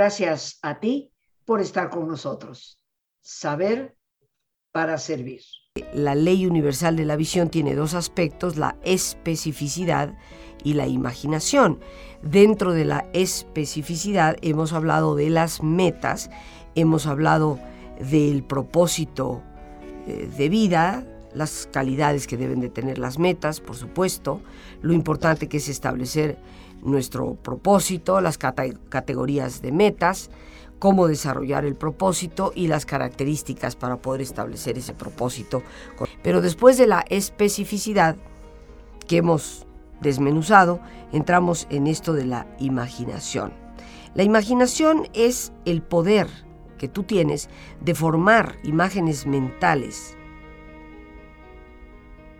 Gracias 0.00 0.58
a 0.62 0.80
ti 0.80 1.12
por 1.44 1.60
estar 1.60 1.90
con 1.90 2.08
nosotros. 2.08 2.80
Saber 3.20 3.98
para 4.72 4.96
servir. 4.96 5.42
La 5.92 6.14
ley 6.14 6.46
universal 6.46 6.96
de 6.96 7.04
la 7.04 7.16
visión 7.16 7.50
tiene 7.50 7.74
dos 7.74 7.92
aspectos, 7.92 8.56
la 8.56 8.78
especificidad 8.82 10.16
y 10.64 10.72
la 10.72 10.86
imaginación. 10.86 11.80
Dentro 12.22 12.72
de 12.72 12.86
la 12.86 13.10
especificidad 13.12 14.38
hemos 14.40 14.72
hablado 14.72 15.16
de 15.16 15.28
las 15.28 15.62
metas, 15.62 16.30
hemos 16.74 17.06
hablado 17.06 17.60
del 18.00 18.42
propósito 18.42 19.42
eh, 20.06 20.30
de 20.34 20.48
vida, 20.48 21.04
las 21.34 21.68
calidades 21.70 22.26
que 22.26 22.38
deben 22.38 22.60
de 22.60 22.70
tener 22.70 22.96
las 22.96 23.18
metas, 23.18 23.60
por 23.60 23.76
supuesto, 23.76 24.40
lo 24.80 24.94
importante 24.94 25.46
que 25.46 25.58
es 25.58 25.68
establecer 25.68 26.38
nuestro 26.82 27.34
propósito, 27.34 28.20
las 28.20 28.38
categorías 28.38 29.62
de 29.62 29.72
metas, 29.72 30.30
cómo 30.78 31.06
desarrollar 31.06 31.64
el 31.64 31.76
propósito 31.76 32.52
y 32.54 32.66
las 32.66 32.86
características 32.86 33.76
para 33.76 33.96
poder 33.96 34.22
establecer 34.22 34.78
ese 34.78 34.94
propósito. 34.94 35.62
Pero 36.22 36.40
después 36.40 36.78
de 36.78 36.86
la 36.86 37.04
especificidad 37.08 38.16
que 39.06 39.18
hemos 39.18 39.66
desmenuzado, 40.00 40.80
entramos 41.12 41.66
en 41.70 41.86
esto 41.86 42.12
de 42.12 42.24
la 42.24 42.46
imaginación. 42.58 43.52
La 44.14 44.22
imaginación 44.22 45.06
es 45.12 45.52
el 45.64 45.82
poder 45.82 46.28
que 46.78 46.88
tú 46.88 47.02
tienes 47.02 47.48
de 47.82 47.94
formar 47.94 48.56
imágenes 48.64 49.26
mentales 49.26 50.16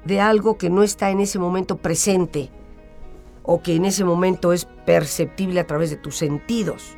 de 0.04 0.20
algo 0.20 0.56
que 0.56 0.70
no 0.70 0.82
está 0.82 1.10
en 1.10 1.20
ese 1.20 1.38
momento 1.38 1.76
presente 1.76 2.50
o 3.52 3.62
que 3.62 3.74
en 3.74 3.84
ese 3.84 4.04
momento 4.04 4.52
es 4.52 4.64
perceptible 4.64 5.58
a 5.58 5.66
través 5.66 5.90
de 5.90 5.96
tus 5.96 6.16
sentidos. 6.16 6.96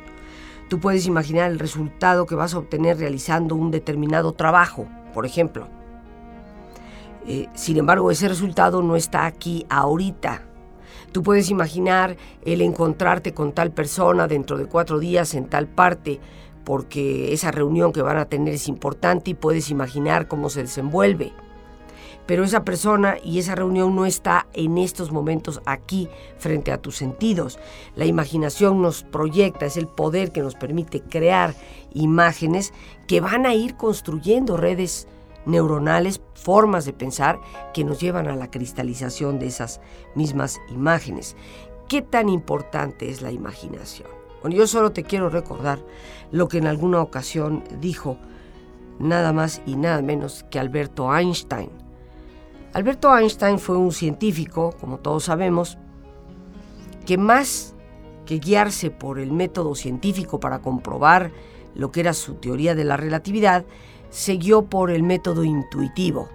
Tú 0.69 0.79
puedes 0.79 1.07
imaginar 1.07 1.49
el 1.49 1.57
resultado 1.57 2.27
que 2.27 2.35
vas 2.35 2.53
a 2.53 2.59
obtener 2.59 2.99
realizando 2.99 3.55
un 3.55 3.71
determinado 3.71 4.33
trabajo, 4.33 4.87
por 5.15 5.25
ejemplo. 5.25 5.67
Eh, 7.25 7.47
sin 7.55 7.77
embargo, 7.77 8.11
ese 8.11 8.27
resultado 8.27 8.83
no 8.83 8.95
está 8.95 9.25
aquí 9.25 9.65
ahorita. 9.67 10.43
Tú 11.11 11.23
puedes 11.23 11.49
imaginar 11.49 12.17
el 12.45 12.61
encontrarte 12.61 13.33
con 13.33 13.53
tal 13.53 13.71
persona 13.71 14.27
dentro 14.27 14.55
de 14.55 14.67
cuatro 14.67 14.99
días 14.99 15.33
en 15.33 15.47
tal 15.47 15.65
parte, 15.65 16.19
porque 16.63 17.33
esa 17.33 17.49
reunión 17.49 17.91
que 17.91 18.03
van 18.03 18.17
a 18.17 18.25
tener 18.25 18.53
es 18.53 18.67
importante 18.67 19.31
y 19.31 19.33
puedes 19.33 19.71
imaginar 19.71 20.27
cómo 20.27 20.51
se 20.51 20.61
desenvuelve 20.61 21.33
pero 22.25 22.43
esa 22.43 22.63
persona 22.63 23.17
y 23.23 23.39
esa 23.39 23.55
reunión 23.55 23.95
no 23.95 24.05
está 24.05 24.47
en 24.53 24.77
estos 24.77 25.11
momentos 25.11 25.61
aquí 25.65 26.07
frente 26.37 26.71
a 26.71 26.77
tus 26.77 26.95
sentidos. 26.95 27.59
La 27.95 28.05
imaginación 28.05 28.81
nos 28.81 29.03
proyecta, 29.03 29.65
es 29.65 29.77
el 29.77 29.87
poder 29.87 30.31
que 30.31 30.41
nos 30.41 30.55
permite 30.55 31.01
crear 31.01 31.53
imágenes 31.93 32.73
que 33.07 33.21
van 33.21 33.45
a 33.45 33.53
ir 33.53 33.75
construyendo 33.75 34.57
redes 34.57 35.07
neuronales, 35.45 36.21
formas 36.33 36.85
de 36.85 36.93
pensar 36.93 37.39
que 37.73 37.83
nos 37.83 37.99
llevan 37.99 38.27
a 38.27 38.35
la 38.35 38.49
cristalización 38.49 39.39
de 39.39 39.47
esas 39.47 39.81
mismas 40.15 40.61
imágenes. 40.69 41.35
¿Qué 41.89 42.01
tan 42.01 42.29
importante 42.29 43.09
es 43.09 43.21
la 43.21 43.31
imaginación? 43.31 44.07
Bueno, 44.41 44.55
yo 44.55 44.67
solo 44.67 44.91
te 44.91 45.03
quiero 45.03 45.29
recordar 45.29 45.79
lo 46.31 46.47
que 46.47 46.57
en 46.57 46.67
alguna 46.67 47.01
ocasión 47.01 47.63
dijo 47.81 48.17
nada 48.99 49.33
más 49.33 49.61
y 49.65 49.75
nada 49.75 50.01
menos 50.01 50.45
que 50.49 50.59
Alberto 50.59 51.13
Einstein 51.13 51.82
Alberto 52.73 53.15
Einstein 53.15 53.59
fue 53.59 53.77
un 53.77 53.91
científico, 53.91 54.75
como 54.79 54.97
todos 54.97 55.25
sabemos, 55.25 55.77
que 57.05 57.17
más 57.17 57.75
que 58.25 58.39
guiarse 58.39 58.89
por 58.89 59.19
el 59.19 59.31
método 59.31 59.75
científico 59.75 60.39
para 60.39 60.59
comprobar 60.59 61.31
lo 61.75 61.91
que 61.91 61.99
era 61.99 62.13
su 62.13 62.35
teoría 62.35 62.73
de 62.73 62.83
la 62.83 62.97
relatividad, 62.97 63.65
se 64.09 64.33
guió 64.37 64.65
por 64.65 64.89
el 64.89 65.03
método 65.03 65.43
intuitivo. 65.43 66.29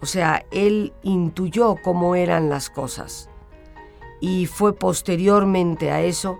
O 0.00 0.06
sea, 0.06 0.44
él 0.50 0.92
intuyó 1.02 1.76
cómo 1.82 2.16
eran 2.16 2.48
las 2.48 2.68
cosas. 2.68 3.30
Y 4.20 4.46
fue 4.46 4.74
posteriormente 4.74 5.90
a 5.90 6.02
eso 6.02 6.38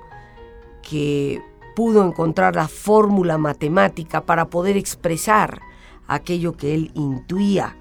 que 0.82 1.42
pudo 1.76 2.04
encontrar 2.04 2.56
la 2.56 2.68
fórmula 2.68 3.38
matemática 3.38 4.24
para 4.24 4.48
poder 4.48 4.76
expresar 4.76 5.60
aquello 6.06 6.56
que 6.56 6.74
él 6.74 6.90
intuía. 6.94 7.76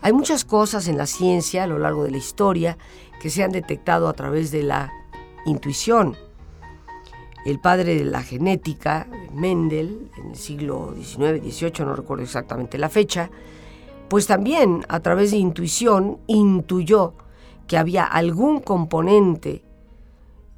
Hay 0.00 0.12
muchas 0.12 0.44
cosas 0.44 0.86
en 0.86 0.96
la 0.96 1.06
ciencia 1.06 1.64
a 1.64 1.66
lo 1.66 1.78
largo 1.78 2.04
de 2.04 2.12
la 2.12 2.18
historia 2.18 2.78
que 3.20 3.30
se 3.30 3.42
han 3.42 3.50
detectado 3.50 4.08
a 4.08 4.12
través 4.12 4.50
de 4.52 4.62
la 4.62 4.92
intuición. 5.44 6.16
El 7.44 7.58
padre 7.58 7.96
de 7.96 8.04
la 8.04 8.22
genética, 8.22 9.08
Mendel, 9.32 10.10
en 10.16 10.30
el 10.30 10.36
siglo 10.36 10.94
XIX, 10.96 11.42
XVIII, 11.42 11.84
no 11.84 11.96
recuerdo 11.96 12.22
exactamente 12.22 12.78
la 12.78 12.88
fecha, 12.88 13.30
pues 14.08 14.26
también 14.26 14.84
a 14.88 15.00
través 15.00 15.32
de 15.32 15.38
intuición 15.38 16.18
intuyó 16.26 17.14
que 17.66 17.76
había 17.76 18.04
algún 18.04 18.60
componente 18.60 19.62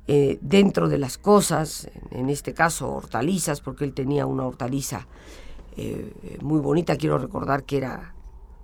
eh, 0.06 0.38
dentro 0.42 0.88
de 0.88 0.98
las 0.98 1.18
cosas, 1.18 1.90
en 2.10 2.28
este 2.28 2.52
caso 2.52 2.90
hortalizas, 2.90 3.60
porque 3.60 3.84
él 3.84 3.94
tenía 3.94 4.26
una 4.26 4.44
hortaliza 4.44 5.06
eh, 5.76 6.38
muy 6.42 6.60
bonita, 6.60 6.96
quiero 6.96 7.18
recordar 7.18 7.64
que 7.64 7.78
era 7.78 8.14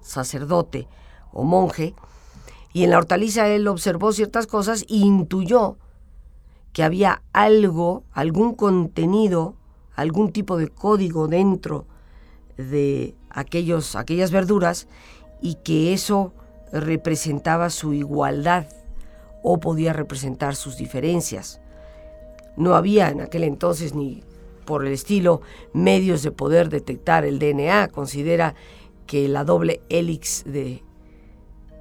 sacerdote 0.06 0.88
o 1.32 1.44
monje, 1.44 1.94
y 2.72 2.84
en 2.84 2.90
la 2.90 2.98
hortaliza 2.98 3.48
él 3.48 3.68
observó 3.68 4.12
ciertas 4.12 4.46
cosas 4.46 4.82
e 4.82 4.96
intuyó 4.96 5.76
que 6.72 6.82
había 6.82 7.22
algo, 7.32 8.04
algún 8.12 8.54
contenido, 8.54 9.54
algún 9.94 10.30
tipo 10.30 10.58
de 10.58 10.68
código 10.68 11.26
dentro 11.26 11.86
de 12.56 13.14
aquellos, 13.30 13.96
aquellas 13.96 14.30
verduras 14.30 14.88
y 15.40 15.54
que 15.56 15.94
eso 15.94 16.32
representaba 16.72 17.70
su 17.70 17.94
igualdad 17.94 18.66
o 19.42 19.58
podía 19.58 19.92
representar 19.92 20.54
sus 20.54 20.76
diferencias. 20.76 21.60
No 22.56 22.74
había 22.74 23.08
en 23.08 23.20
aquel 23.20 23.44
entonces 23.44 23.94
ni 23.94 24.22
por 24.66 24.84
el 24.84 24.92
estilo 24.92 25.40
medios 25.72 26.22
de 26.22 26.32
poder 26.32 26.68
detectar 26.68 27.24
el 27.24 27.38
DNA. 27.38 27.88
Considera 27.88 28.54
que 29.06 29.28
la 29.28 29.44
doble 29.44 29.80
hélix 29.88 30.44
de, 30.44 30.82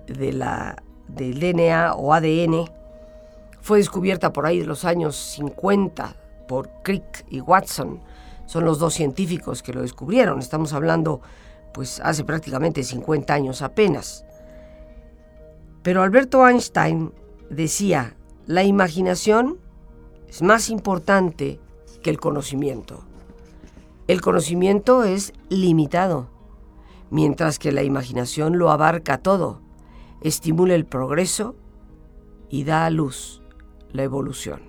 de 0.07 0.33
la, 0.33 0.83
del 1.07 1.39
DNA 1.39 1.93
o 1.95 2.13
ADN 2.13 2.69
fue 3.61 3.79
descubierta 3.79 4.31
por 4.31 4.45
ahí 4.45 4.59
de 4.59 4.65
los 4.65 4.85
años 4.85 5.15
50 5.15 6.15
por 6.47 6.69
Crick 6.83 7.25
y 7.29 7.41
Watson. 7.41 8.01
Son 8.45 8.63
los 8.63 8.77
dos 8.77 8.93
científicos 8.93 9.63
que 9.63 9.73
lo 9.73 9.81
descubrieron. 9.81 10.39
Estamos 10.39 10.73
hablando 10.73 11.21
pues 11.73 11.99
hace 11.99 12.23
prácticamente 12.23 12.83
50 12.83 13.33
años 13.33 13.61
apenas. 13.61 14.23
Pero 15.81 16.03
Alberto 16.03 16.47
Einstein 16.47 17.11
decía, 17.49 18.15
la 18.45 18.63
imaginación 18.63 19.59
es 20.27 20.41
más 20.41 20.69
importante 20.69 21.59
que 22.03 22.11
el 22.11 22.19
conocimiento. 22.19 23.03
El 24.07 24.21
conocimiento 24.21 25.03
es 25.03 25.33
limitado 25.49 26.34
mientras 27.09 27.59
que 27.59 27.71
la 27.71 27.83
imaginación 27.83 28.57
lo 28.57 28.71
abarca 28.71 29.19
todo, 29.19 29.61
estimula 30.21 30.75
el 30.75 30.85
progreso 30.85 31.55
y 32.49 32.63
da 32.63 32.85
a 32.85 32.89
luz 32.89 33.41
la 33.91 34.03
evolución. 34.03 34.61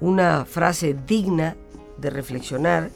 Una 0.00 0.44
frase 0.44 0.94
digna 1.06 1.56
de 1.98 2.10
reflexionar, 2.10 2.90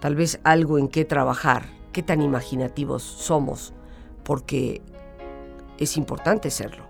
tal 0.00 0.16
vez 0.16 0.40
algo 0.44 0.78
en 0.78 0.88
qué 0.88 1.04
trabajar, 1.04 1.66
qué 1.92 2.02
tan 2.02 2.20
imaginativos 2.20 3.02
somos, 3.02 3.72
porque 4.24 4.82
es 5.78 5.96
importante 5.96 6.50
serlo. 6.50 6.84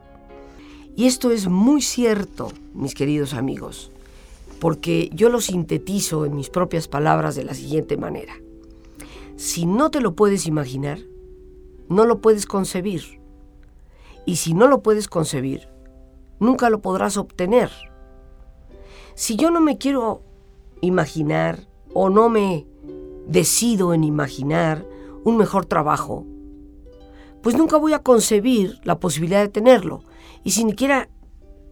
Y 0.96 1.06
esto 1.06 1.30
es 1.30 1.48
muy 1.48 1.82
cierto, 1.82 2.52
mis 2.74 2.94
queridos 2.94 3.34
amigos, 3.34 3.90
porque 4.58 5.10
yo 5.14 5.28
lo 5.30 5.40
sintetizo 5.40 6.26
en 6.26 6.34
mis 6.34 6.50
propias 6.50 6.88
palabras 6.88 7.36
de 7.36 7.44
la 7.44 7.54
siguiente 7.54 7.96
manera. 7.96 8.34
Si 9.40 9.64
no 9.64 9.90
te 9.90 10.02
lo 10.02 10.14
puedes 10.14 10.46
imaginar, 10.46 10.98
no 11.88 12.04
lo 12.04 12.20
puedes 12.20 12.44
concebir. 12.44 13.22
Y 14.26 14.36
si 14.36 14.52
no 14.52 14.68
lo 14.68 14.82
puedes 14.82 15.08
concebir, 15.08 15.66
nunca 16.40 16.68
lo 16.68 16.82
podrás 16.82 17.16
obtener. 17.16 17.70
Si 19.14 19.36
yo 19.36 19.50
no 19.50 19.62
me 19.62 19.78
quiero 19.78 20.20
imaginar 20.82 21.66
o 21.94 22.10
no 22.10 22.28
me 22.28 22.66
decido 23.28 23.94
en 23.94 24.04
imaginar 24.04 24.86
un 25.24 25.38
mejor 25.38 25.64
trabajo, 25.64 26.26
pues 27.42 27.56
nunca 27.56 27.78
voy 27.78 27.94
a 27.94 28.02
concebir 28.02 28.78
la 28.84 29.00
posibilidad 29.00 29.40
de 29.40 29.48
tenerlo. 29.48 30.04
Y 30.44 30.50
si 30.50 30.64
ni 30.64 30.72
siquiera 30.72 31.08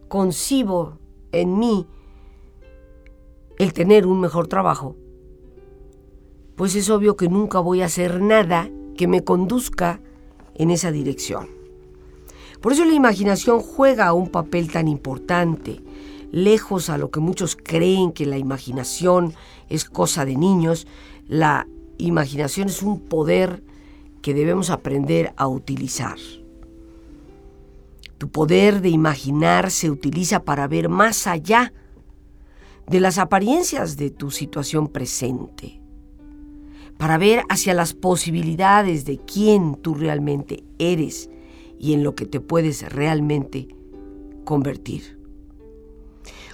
concibo 0.07 0.97
en 1.31 1.59
mí 1.59 1.85
el 3.59 3.73
tener 3.73 4.07
un 4.07 4.19
mejor 4.19 4.47
trabajo, 4.47 4.95
pues 6.59 6.75
es 6.75 6.89
obvio 6.89 7.15
que 7.15 7.29
nunca 7.29 7.61
voy 7.61 7.81
a 7.81 7.85
hacer 7.85 8.19
nada 8.19 8.69
que 8.97 9.07
me 9.07 9.23
conduzca 9.23 10.01
en 10.55 10.71
esa 10.71 10.91
dirección. 10.91 11.47
Por 12.59 12.73
eso 12.73 12.83
la 12.83 12.91
imaginación 12.91 13.61
juega 13.61 14.11
un 14.11 14.27
papel 14.27 14.69
tan 14.69 14.89
importante. 14.89 15.81
lejos 16.33 16.89
a 16.89 16.97
lo 16.97 17.11
que 17.11 17.21
muchos 17.21 17.55
creen 17.55 18.11
que 18.11 18.25
la 18.25 18.37
imaginación 18.37 19.33
es 19.69 19.85
cosa 19.85 20.25
de 20.25 20.35
niños, 20.35 20.85
la 21.29 21.65
imaginación 21.97 22.67
es 22.67 22.83
un 22.83 22.99
poder 22.99 23.63
que 24.21 24.33
debemos 24.33 24.69
aprender 24.69 25.33
a 25.37 25.47
utilizar. 25.47 26.17
Tu 28.17 28.29
poder 28.29 28.81
de 28.81 28.89
imaginar 28.89 29.71
se 29.71 29.89
utiliza 29.89 30.43
para 30.43 30.67
ver 30.67 30.89
más 30.89 31.25
allá 31.25 31.71
de 32.85 32.99
las 32.99 33.17
apariencias 33.17 33.95
de 33.95 34.09
tu 34.09 34.29
situación 34.29 34.89
presente, 34.89 35.78
para 36.99 37.17
ver 37.17 37.43
hacia 37.47 37.73
las 37.73 37.93
posibilidades 37.93 39.05
de 39.05 39.19
quién 39.19 39.75
tú 39.75 39.95
realmente 39.95 40.65
eres 40.79 41.29
y 41.79 41.93
en 41.93 42.03
lo 42.03 42.13
que 42.13 42.25
te 42.25 42.41
puedes 42.41 42.91
realmente 42.91 43.69
convertir. 44.43 45.17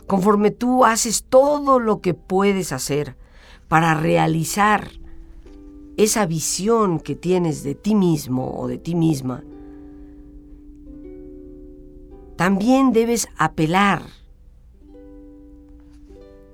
Conforme 0.05 0.51
tú 0.51 0.85
haces 0.85 1.23
todo 1.27 1.79
lo 1.79 1.99
que 1.99 2.13
puedes 2.13 2.71
hacer 2.73 3.17
para 3.67 3.95
realizar 3.95 4.91
esa 5.97 6.27
visión 6.27 6.99
que 6.99 7.15
tienes 7.15 7.63
de 7.63 7.73
ti 7.73 7.95
mismo 7.95 8.55
o 8.55 8.67
de 8.67 8.77
ti 8.77 8.93
misma, 8.93 9.43
también 12.35 12.91
debes 12.91 13.27
apelar 13.35 14.03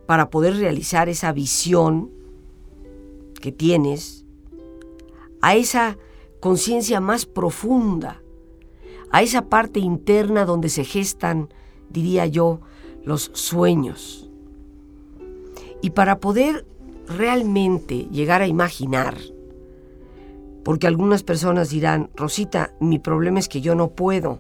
para 0.05 0.29
poder 0.29 0.55
realizar 0.55 1.09
esa 1.09 1.33
visión 1.33 2.20
que 3.41 3.51
tienes 3.51 4.25
a 5.41 5.55
esa 5.55 5.97
conciencia 6.39 7.01
más 7.01 7.25
profunda, 7.25 8.21
a 9.11 9.21
esa 9.21 9.49
parte 9.49 9.79
interna 9.79 10.45
donde 10.45 10.69
se 10.69 10.85
gestan, 10.85 11.49
diría 11.89 12.25
yo, 12.25 12.61
los 13.03 13.31
sueños. 13.33 14.29
Y 15.81 15.89
para 15.89 16.19
poder 16.19 16.65
realmente 17.07 18.07
llegar 18.11 18.41
a 18.41 18.47
imaginar, 18.47 19.17
porque 20.63 20.87
algunas 20.87 21.23
personas 21.23 21.69
dirán, 21.69 22.09
Rosita, 22.15 22.73
mi 22.79 22.99
problema 22.99 23.39
es 23.39 23.49
que 23.49 23.61
yo 23.61 23.75
no 23.75 23.89
puedo. 23.89 24.39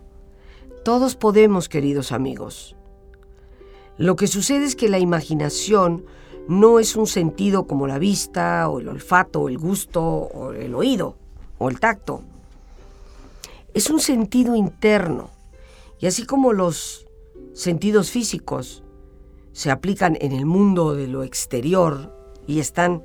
Todos 0.85 1.15
podemos, 1.15 1.67
queridos 1.67 2.11
amigos. 2.11 2.75
Lo 3.97 4.15
que 4.15 4.27
sucede 4.27 4.65
es 4.65 4.75
que 4.75 4.89
la 4.89 4.99
imaginación 4.99 6.05
no 6.47 6.79
es 6.79 6.95
un 6.95 7.07
sentido 7.07 7.67
como 7.67 7.87
la 7.87 7.99
vista 7.99 8.67
o 8.69 8.79
el 8.79 8.89
olfato 8.89 9.41
o 9.41 9.49
el 9.49 9.57
gusto 9.57 10.03
o 10.03 10.51
el 10.53 10.75
oído 10.75 11.15
o 11.57 11.69
el 11.69 11.79
tacto. 11.79 12.23
Es 13.73 13.89
un 13.89 13.99
sentido 13.99 14.55
interno. 14.55 15.29
Y 15.99 16.07
así 16.07 16.25
como 16.25 16.51
los 16.53 17.05
sentidos 17.53 18.09
físicos 18.11 18.83
se 19.53 19.69
aplican 19.71 20.17
en 20.21 20.31
el 20.31 20.45
mundo 20.45 20.95
de 20.95 21.07
lo 21.07 21.23
exterior 21.23 22.13
y 22.47 22.59
están 22.59 23.03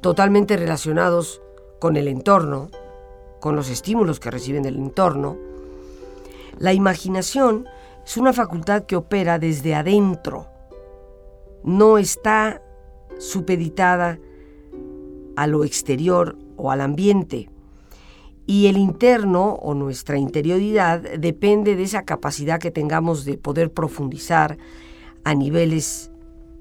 totalmente 0.00 0.56
relacionados 0.56 1.42
con 1.80 1.96
el 1.96 2.08
entorno, 2.08 2.70
con 3.40 3.56
los 3.56 3.68
estímulos 3.68 4.20
que 4.20 4.30
reciben 4.30 4.62
del 4.62 4.76
entorno, 4.76 5.36
la 6.58 6.72
imaginación 6.72 7.66
es 8.04 8.16
una 8.16 8.32
facultad 8.32 8.84
que 8.84 8.96
opera 8.96 9.38
desde 9.38 9.74
adentro. 9.74 10.46
No 11.64 11.98
está 11.98 12.62
supeditada 13.18 14.18
a 15.36 15.46
lo 15.46 15.64
exterior 15.64 16.36
o 16.56 16.70
al 16.70 16.80
ambiente. 16.80 17.48
Y 18.46 18.66
el 18.66 18.76
interno 18.76 19.54
o 19.54 19.74
nuestra 19.74 20.18
interioridad 20.18 21.00
depende 21.18 21.74
de 21.76 21.82
esa 21.82 22.04
capacidad 22.04 22.60
que 22.60 22.70
tengamos 22.70 23.24
de 23.24 23.38
poder 23.38 23.72
profundizar 23.72 24.56
a 25.24 25.34
niveles 25.34 26.10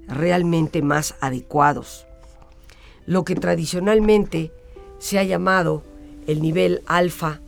realmente 0.07 0.81
más 0.81 1.15
adecuados. 1.21 2.07
Lo 3.05 3.23
que 3.23 3.35
tradicionalmente 3.35 4.51
se 4.97 5.19
ha 5.19 5.23
llamado 5.23 5.83
el 6.25 6.41
nivel 6.41 6.81
alfa 6.87 7.41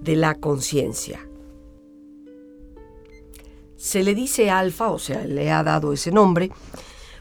de 0.00 0.16
la 0.16 0.34
conciencia 0.34 1.20
se 3.84 4.02
le 4.02 4.14
dice 4.14 4.48
alfa, 4.48 4.88
o 4.88 4.98
sea, 4.98 5.26
le 5.26 5.52
ha 5.52 5.62
dado 5.62 5.92
ese 5.92 6.10
nombre, 6.10 6.50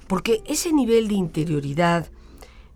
porque 0.07 0.41
ese 0.45 0.73
nivel 0.73 1.07
de 1.07 1.15
interioridad, 1.15 2.07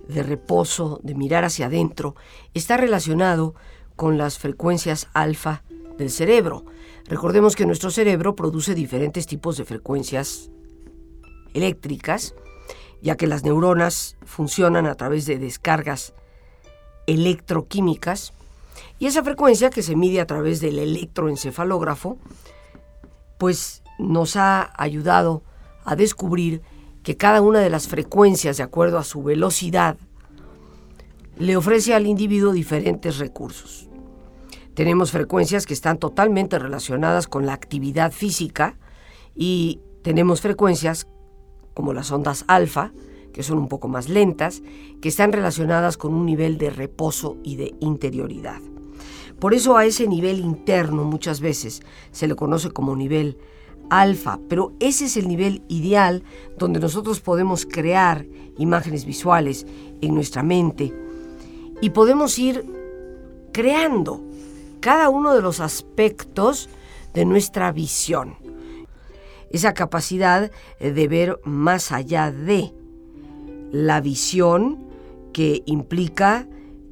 de 0.07 0.23
reposo, 0.23 0.99
de 1.03 1.15
mirar 1.15 1.43
hacia 1.43 1.67
adentro, 1.67 2.15
está 2.53 2.77
relacionado 2.77 3.55
con 3.95 4.17
las 4.17 4.37
frecuencias 4.37 5.07
alfa 5.13 5.63
del 5.97 6.09
cerebro. 6.09 6.65
Recordemos 7.05 7.55
que 7.55 7.65
nuestro 7.65 7.89
cerebro 7.91 8.35
produce 8.35 8.75
diferentes 8.75 9.27
tipos 9.27 9.57
de 9.57 9.65
frecuencias 9.65 10.49
eléctricas, 11.53 12.35
ya 13.01 13.15
que 13.15 13.27
las 13.27 13.43
neuronas 13.43 14.17
funcionan 14.25 14.85
a 14.85 14.95
través 14.95 15.25
de 15.25 15.39
descargas 15.39 16.13
electroquímicas, 17.05 18.33
y 18.99 19.05
esa 19.05 19.23
frecuencia 19.23 19.69
que 19.69 19.83
se 19.83 19.95
mide 19.95 20.21
a 20.21 20.27
través 20.27 20.59
del 20.59 20.79
electroencefalógrafo 20.79 22.17
pues 23.37 23.83
nos 23.99 24.35
ha 24.35 24.71
ayudado 24.81 25.43
a 25.85 25.95
descubrir 25.95 26.61
que 27.07 27.15
cada 27.15 27.39
una 27.39 27.61
de 27.61 27.69
las 27.69 27.87
frecuencias, 27.87 28.57
de 28.57 28.63
acuerdo 28.63 28.97
a 28.97 29.05
su 29.05 29.23
velocidad, 29.23 29.95
le 31.37 31.55
ofrece 31.55 31.93
al 31.93 32.05
individuo 32.05 32.51
diferentes 32.51 33.17
recursos. 33.17 33.87
Tenemos 34.73 35.11
frecuencias 35.11 35.65
que 35.65 35.73
están 35.73 35.99
totalmente 35.99 36.59
relacionadas 36.59 37.27
con 37.27 37.45
la 37.45 37.53
actividad 37.53 38.11
física 38.11 38.77
y 39.33 39.79
tenemos 40.01 40.41
frecuencias 40.41 41.07
como 41.73 41.93
las 41.93 42.11
ondas 42.11 42.43
alfa, 42.49 42.91
que 43.31 43.41
son 43.41 43.57
un 43.57 43.69
poco 43.69 43.87
más 43.87 44.09
lentas, 44.09 44.61
que 45.01 45.07
están 45.07 45.31
relacionadas 45.31 45.95
con 45.95 46.13
un 46.13 46.25
nivel 46.25 46.57
de 46.57 46.71
reposo 46.71 47.37
y 47.41 47.55
de 47.55 47.73
interioridad. 47.79 48.59
Por 49.39 49.53
eso 49.53 49.77
a 49.77 49.85
ese 49.85 50.07
nivel 50.07 50.39
interno 50.39 51.05
muchas 51.05 51.39
veces 51.39 51.83
se 52.11 52.27
le 52.27 52.35
conoce 52.35 52.71
como 52.71 52.97
nivel 52.97 53.37
alfa, 53.89 54.39
pero 54.47 54.73
ese 54.79 55.05
es 55.05 55.17
el 55.17 55.27
nivel 55.27 55.63
ideal 55.67 56.23
donde 56.57 56.79
nosotros 56.79 57.19
podemos 57.19 57.65
crear 57.65 58.25
imágenes 58.57 59.05
visuales 59.05 59.65
en 60.01 60.15
nuestra 60.15 60.43
mente 60.43 60.93
y 61.81 61.91
podemos 61.91 62.37
ir 62.39 62.65
creando 63.51 64.21
cada 64.79 65.09
uno 65.09 65.33
de 65.33 65.41
los 65.41 65.59
aspectos 65.59 66.69
de 67.13 67.25
nuestra 67.25 67.71
visión. 67.71 68.35
Esa 69.49 69.73
capacidad 69.73 70.51
de 70.79 71.07
ver 71.07 71.39
más 71.43 71.91
allá 71.91 72.31
de 72.31 72.73
la 73.71 74.01
visión 74.01 74.87
que 75.33 75.63
implica 75.65 76.47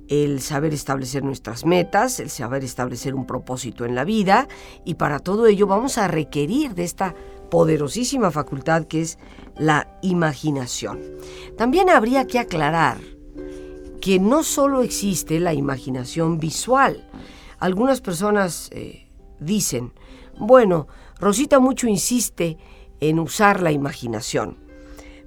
el 0.08 0.42
saber 0.42 0.74
establecer 0.74 1.24
nuestras 1.24 1.66
metas, 1.66 2.20
el 2.20 2.30
saber 2.30 2.64
establecer 2.64 3.16
un 3.16 3.26
propósito 3.26 3.86
en 3.86 3.96
la 3.96 4.04
vida 4.04 4.48
y 4.84 4.96
para 4.96 5.20
todo 5.20 5.48
ello 5.48 5.68
vamos 5.68 5.98
a 5.98 6.08
requerir 6.08 6.76
de 6.76 6.84
esta 6.84 7.16
poderosísima 7.50 8.32
facultad 8.32 8.86
que 8.86 9.02
es 9.02 9.18
la 9.58 9.88
imaginación. 10.02 11.00
También 11.58 11.90
habría 11.90 12.28
que 12.28 12.40
aclarar 12.40 12.98
que 14.02 14.20
no 14.20 14.44
solo 14.44 14.84
existe 14.84 15.40
la 15.40 15.54
imaginación 15.54 16.40
visual. 16.40 17.10
Algunas 17.60 18.02
personas 18.02 18.70
eh, 18.72 19.08
dicen, 19.40 19.94
bueno, 20.38 20.88
Rosita 21.20 21.60
mucho 21.60 21.88
insiste 21.88 22.58
en 23.00 23.20
usar 23.20 23.62
la 23.62 23.72
imaginación 23.72 24.65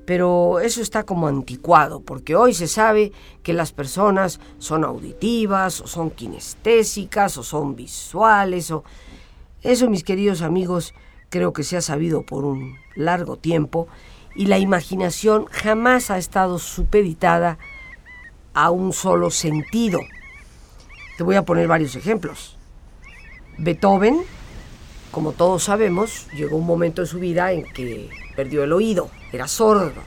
pero 0.09 0.59
eso 0.61 0.81
está 0.81 1.03
como 1.03 1.29
anticuado, 1.29 2.01
porque 2.01 2.35
hoy 2.35 2.55
se 2.55 2.67
sabe 2.67 3.13
que 3.43 3.53
las 3.53 3.73
personas 3.73 4.41
son 4.57 4.83
auditivas, 4.83 5.83
o 5.83 5.87
son 5.87 6.09
kinestésicas, 6.09 7.37
o 7.37 7.43
son 7.43 7.77
visuales, 7.77 8.71
o... 8.71 8.85
Eso, 9.63 9.91
mis 9.91 10.05
queridos 10.05 10.41
amigos, 10.41 10.95
creo 11.29 11.53
que 11.53 11.63
se 11.63 11.77
ha 11.77 11.83
sabido 11.83 12.23
por 12.23 12.47
un 12.47 12.79
largo 12.97 13.37
tiempo, 13.37 13.87
y 14.35 14.47
la 14.47 14.59
imaginación 14.59 15.45
jamás 15.51 16.11
ha 16.11 16.17
estado 16.17 16.59
supeditada 16.59 17.59
a 18.55 18.71
un 18.71 18.95
solo 18.95 19.31
sentido. 19.31 20.01
Te 21.19 21.23
voy 21.23 21.37
a 21.37 21.45
poner 21.45 21.69
varios 21.69 21.97
ejemplos. 21.97 22.57
Beethoven, 23.59 24.23
como 25.11 25.33
todos 25.33 25.65
sabemos, 25.65 26.29
llegó 26.33 26.57
un 26.57 26.67
momento 26.67 27.03
en 27.03 27.09
su 27.09 27.19
vida 27.19 27.53
en 27.53 27.65
que 27.75 28.09
perdió 28.39 28.63
el 28.63 28.73
oído, 28.73 29.11
era 29.33 29.49
sordo. 29.49 30.01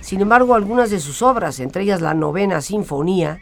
Sin 0.00 0.20
embargo, 0.20 0.54
algunas 0.54 0.88
de 0.88 1.00
sus 1.00 1.20
obras, 1.20 1.58
entre 1.58 1.82
ellas 1.82 2.00
la 2.00 2.14
novena 2.14 2.60
sinfonía, 2.60 3.40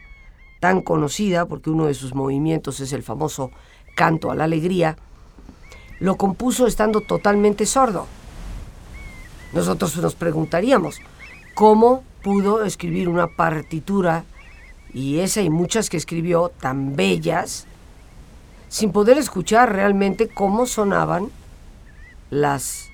tan 0.61 0.81
conocida 0.81 1.45
porque 1.45 1.69
uno 1.69 1.85
de 1.85 1.93
sus 1.93 2.15
movimientos 2.15 2.81
es 2.81 2.95
el 2.95 3.03
famoso 3.03 3.51
canto 3.95 4.31
a 4.31 4.35
la 4.35 4.45
alegría, 4.45 4.97
lo 5.99 6.17
compuso 6.17 6.67
estando 6.67 7.03
totalmente 7.03 7.67
sordo. 7.67 8.07
Nosotros 9.53 9.95
nos 9.99 10.15
preguntaríamos, 10.15 10.99
¿cómo 11.53 12.03
pudo 12.23 12.65
escribir 12.65 13.11
una 13.11 13.27
partitura 13.27 14.25
y 14.95 15.19
esa 15.19 15.43
y 15.43 15.51
muchas 15.51 15.91
que 15.91 15.99
escribió 15.99 16.49
tan 16.49 16.97
bellas 16.97 17.67
sin 18.71 18.91
poder 18.91 19.19
escuchar 19.19 19.71
realmente 19.71 20.29
cómo 20.29 20.65
sonaban 20.65 21.29
las 22.31 22.90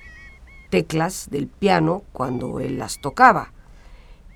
teclas 0.69 1.29
del 1.29 1.47
piano 1.47 2.03
cuando 2.13 2.59
él 2.59 2.77
las 2.77 2.99
tocaba. 2.99 3.53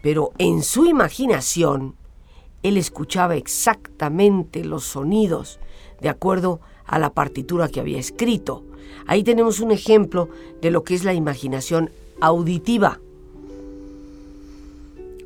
Pero 0.02 0.32
en 0.38 0.64
su 0.64 0.86
imaginación, 0.86 1.96
él 2.64 2.78
escuchaba 2.78 3.36
exactamente 3.36 4.64
los 4.64 4.84
sonidos 4.84 5.60
de 6.00 6.10
acuerdo 6.10 6.60
a 6.86 7.00
la 7.00 7.12
partitura 7.12 7.70
que 7.70 7.80
había 7.80 8.00
escrito. 8.00 8.64
Ahí 9.08 9.24
tenemos 9.24 9.60
un 9.60 9.72
ejemplo 9.72 10.30
de 10.62 10.72
lo 10.72 10.84
que 10.84 10.96
es 10.96 11.04
la 11.04 11.14
imaginación 11.14 11.92
auditiva. 12.20 13.00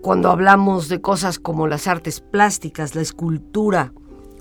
Cuando 0.01 0.29
hablamos 0.29 0.87
de 0.87 1.01
cosas 1.01 1.39
como 1.39 1.67
las 1.67 1.87
artes 1.87 2.21
plásticas, 2.21 2.93
la 2.95 3.01
escultura 3.01 3.91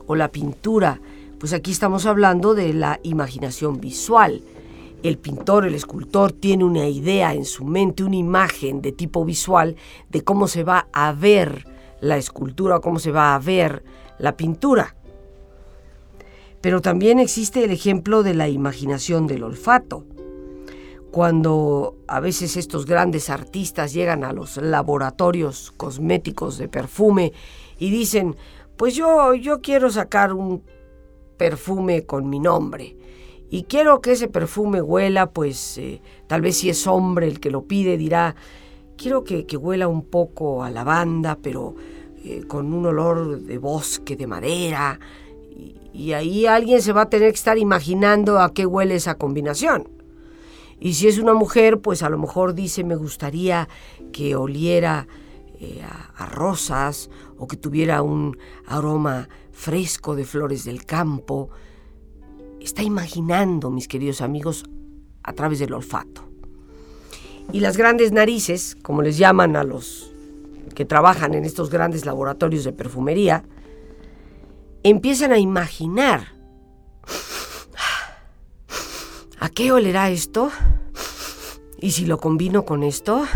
o 0.07 0.15
la 0.15 0.29
pintura, 0.29 1.01
pues 1.39 1.53
aquí 1.53 1.71
estamos 1.71 2.07
hablando 2.07 2.55
de 2.55 2.75
la 2.75 3.01
imaginación 3.03 3.81
visual. 3.81 4.43
El 5.05 5.19
pintor, 5.19 5.67
el 5.67 5.75
escultor 5.75 6.33
tiene 6.33 6.65
una 6.65 6.89
idea 6.89 7.35
en 7.35 7.45
su 7.45 7.67
mente, 7.67 8.05
una 8.05 8.17
imagen 8.17 8.81
de 8.81 8.91
tipo 8.91 9.23
visual 9.27 9.77
de 10.09 10.25
cómo 10.25 10.49
se 10.49 10.65
va 10.65 10.89
a 10.95 11.13
ver 11.13 11.67
la 12.01 12.17
escultura 12.17 12.79
o 12.79 12.81
cómo 12.81 12.99
se 12.99 13.13
va 13.13 13.35
a 13.35 13.39
ver 13.39 13.85
la 14.19 14.35
pintura. 14.39 14.97
Pero 16.63 16.81
también 16.81 17.19
existe 17.19 17.65
el 17.65 17.71
ejemplo 17.71 18.23
de 18.23 18.33
la 18.33 18.49
imaginación 18.49 19.27
del 19.27 19.43
olfato. 19.43 20.07
Cuando 21.11 21.99
a 22.09 22.21
veces 22.21 22.57
estos 22.57 22.87
grandes 22.87 23.29
artistas 23.29 23.93
llegan 23.93 24.25
a 24.25 24.33
los 24.33 24.57
laboratorios 24.57 25.71
cosméticos 25.77 26.57
de 26.57 26.69
perfume 26.69 27.35
y 27.79 27.91
dicen, 27.91 28.37
pues 28.79 28.95
yo, 28.95 29.35
yo 29.35 29.61
quiero 29.61 29.91
sacar 29.91 30.33
un 30.33 30.63
perfume 31.37 32.07
con 32.07 32.31
mi 32.31 32.41
nombre. 32.41 32.97
Y 33.55 33.63
quiero 33.63 34.01
que 34.01 34.11
ese 34.11 34.27
perfume 34.27 34.83
huela, 34.83 35.31
pues 35.31 35.79
eh, 35.79 36.03
tal 36.27 36.41
vez 36.41 36.57
si 36.57 36.71
es 36.71 36.89
hombre 36.89 37.29
el 37.29 37.39
que 37.39 37.53
lo 37.53 37.63
pide 37.63 37.97
dirá, 37.97 38.35
quiero 38.97 39.23
que, 39.23 39.47
huela 39.57 39.87
un 39.87 40.03
poco 40.03 40.65
a 40.65 40.73
lavanda, 40.73 41.39
pero 41.41 41.77
eh, 42.25 42.43
con 42.49 42.75
un 42.75 42.85
olor 42.87 43.39
de 43.39 43.59
bosque, 43.59 44.17
de 44.17 44.27
madera. 44.27 44.99
Y, 45.93 46.15
ahí 46.15 46.47
alguien 46.47 46.83
se 46.83 46.93
va 46.93 47.03
a 47.03 47.09
tener 47.09 47.31
que 47.31 47.37
estar 47.37 47.57
imaginando 47.57 48.41
a 48.41 48.53
qué 48.53 48.67
huele 48.67 48.97
esa 48.97 49.19
combinación. 49.19 49.89
Y 50.81 50.95
si 50.95 51.07
es 51.07 51.21
una 51.21 51.35
mujer, 51.35 51.79
pues 51.79 52.03
a 52.03 52.09
lo 52.09 52.19
mejor 52.19 52.55
dice, 52.55 52.83
me 52.83 52.97
gustaría 52.97 53.69
que 54.13 54.35
oliera 54.35 55.07
eh, 55.61 55.81
a, 56.17 56.27
rosas 56.27 57.09
o 57.39 57.47
que 57.47 57.57
tuviera 57.57 58.03
un 58.03 58.37
aroma 58.67 59.29
fresco 59.53 60.17
de 60.17 60.25
flores 60.25 60.65
del 60.65 60.85
campo. 60.85 61.51
Está 62.65 62.83
imaginando, 62.83 63.71
mis 63.71 63.89
queridos 63.89 64.23
amigos, 64.23 64.65
a 65.23 65.35
través 65.35 65.59
del 65.59 65.75
olfato. 65.75 66.23
Y 67.53 67.61
las 67.61 67.77
grandes 67.77 68.11
narices, 68.11 68.75
como 68.81 69.03
les 69.03 69.19
llaman 69.19 69.55
a 69.55 69.65
los 69.65 70.15
que 70.75 70.87
trabajan 70.87 71.35
en 71.35 71.45
estos 71.45 71.69
grandes 71.69 72.07
laboratorios 72.07 72.65
de 72.65 72.73
perfumería, 72.73 73.45
empiezan 74.83 75.33
a 75.33 75.39
imaginar. 75.39 76.29
¿A 79.39 79.51
qué 79.51 79.71
olerá 79.71 80.09
esto? 80.09 80.51
¿Y 81.83 81.91
si 81.91 82.07
lo 82.07 82.17
combino 82.17 82.65
con 82.65 82.83
esto? 82.83 83.27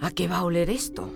¿A 0.00 0.10
qué 0.10 0.26
va 0.26 0.38
a 0.38 0.44
oler 0.44 0.68
esto? 0.68 1.10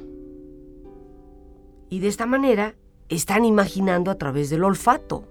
Y 1.90 1.98
de 1.98 2.06
esta 2.06 2.26
manera 2.26 2.76
están 3.08 3.44
imaginando 3.44 4.12
a 4.12 4.14
través 4.14 4.48
del 4.48 4.62
olfato. 4.62 5.24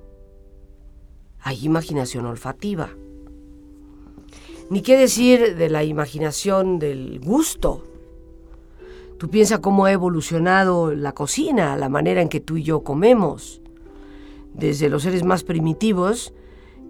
Hay 1.47 1.63
imaginación 1.63 2.25
olfativa. 2.25 2.89
Ni 4.69 4.81
qué 4.81 4.97
decir 4.97 5.55
de 5.55 5.69
la 5.69 5.85
imaginación 5.85 6.77
del 6.77 7.21
gusto. 7.21 7.85
Tú 9.17 9.29
piensas 9.29 9.59
cómo 9.59 9.85
ha 9.85 9.93
evolucionado 9.93 10.93
la 10.93 11.13
cocina, 11.13 11.77
la 11.77 11.87
manera 11.87 12.21
en 12.21 12.27
que 12.27 12.41
tú 12.41 12.57
y 12.57 12.63
yo 12.63 12.83
comemos. 12.83 13.61
Desde 14.53 14.89
los 14.89 15.03
seres 15.03 15.23
más 15.23 15.45
primitivos, 15.45 16.33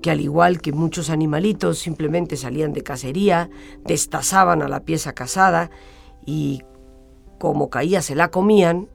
que 0.01 0.09
al 0.09 0.21
igual 0.21 0.59
que 0.59 0.71
muchos 0.71 1.11
animalitos 1.11 1.77
simplemente 1.77 2.35
salían 2.35 2.73
de 2.73 2.81
cacería, 2.81 3.51
destazaban 3.85 4.63
a 4.63 4.67
la 4.67 4.79
pieza 4.79 5.13
cazada 5.13 5.69
y 6.25 6.63
como 7.37 7.69
caía 7.69 8.01
se 8.01 8.15
la 8.15 8.31
comían, 8.31 8.89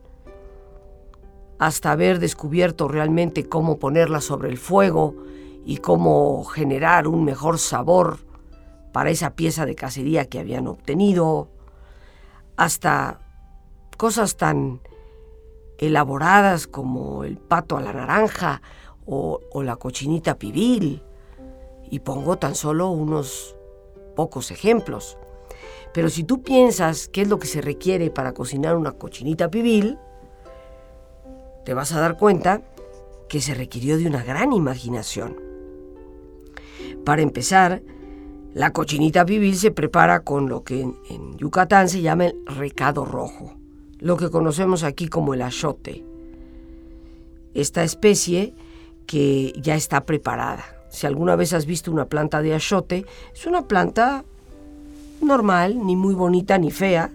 hasta 1.60 1.92
haber 1.92 2.18
descubierto 2.18 2.88
realmente 2.88 3.48
cómo 3.48 3.78
ponerla 3.78 4.20
sobre 4.20 4.48
el 4.48 4.58
fuego 4.58 5.14
y 5.64 5.78
cómo 5.78 6.44
generar 6.44 7.06
un 7.06 7.24
mejor 7.24 7.58
sabor 7.58 8.18
para 8.92 9.10
esa 9.10 9.34
pieza 9.34 9.66
de 9.66 9.74
cacería 9.74 10.26
que 10.26 10.38
habían 10.38 10.66
obtenido, 10.66 11.48
hasta 12.56 13.20
cosas 13.96 14.36
tan 14.36 14.80
elaboradas 15.78 16.66
como 16.66 17.24
el 17.24 17.38
pato 17.38 17.76
a 17.76 17.80
la 17.80 17.92
naranja 17.92 18.62
o, 19.06 19.40
la 19.62 19.76
cochinita 19.76 20.38
pibil. 20.38 21.02
Y 21.90 22.00
pongo 22.00 22.38
tan 22.38 22.54
solo 22.54 22.88
unos 22.88 23.56
pocos 24.16 24.50
ejemplos. 24.50 25.18
Pero 25.92 26.08
si 26.08 26.24
tú 26.24 26.42
piensas 26.42 27.08
qué 27.08 27.22
es 27.22 27.28
lo 27.28 27.38
que 27.38 27.46
se 27.46 27.60
requiere 27.60 28.10
para 28.10 28.32
cocinar 28.32 28.76
una 28.76 28.92
cochinita 28.92 29.50
pibil, 29.50 29.98
te 31.64 31.74
vas 31.74 31.92
a 31.92 32.00
dar 32.00 32.16
cuenta 32.16 32.62
que 33.28 33.40
se 33.40 33.54
requirió 33.54 33.98
de 33.98 34.06
una 34.06 34.22
gran 34.22 34.52
imaginación. 34.52 35.51
Para 37.04 37.22
empezar, 37.22 37.82
la 38.54 38.72
cochinita 38.72 39.24
pibil 39.24 39.56
se 39.56 39.70
prepara 39.70 40.20
con 40.20 40.48
lo 40.48 40.62
que 40.62 40.82
en, 40.82 41.38
Yucatán 41.38 41.88
se 41.88 42.02
llama 42.02 42.26
el 42.26 42.46
recado 42.46 43.04
rojo, 43.04 43.54
lo 43.98 44.16
que 44.16 44.30
conocemos 44.30 44.84
aquí 44.84 45.08
como 45.08 45.34
el 45.34 45.42
achote. 45.42 46.04
Esta 47.54 47.82
especie 47.82 48.54
que 49.06 49.52
ya 49.60 49.74
está 49.74 50.04
preparada. 50.04 50.64
Si 50.90 51.06
alguna 51.06 51.36
vez 51.36 51.52
has 51.54 51.66
visto 51.66 51.90
una 51.90 52.06
planta 52.06 52.42
de 52.42 52.54
achote, 52.54 53.06
es 53.34 53.46
una 53.46 53.66
planta 53.66 54.24
normal, 55.22 55.84
ni 55.84 55.96
muy 55.96 56.14
bonita 56.14 56.58
ni 56.58 56.70
fea, 56.70 57.10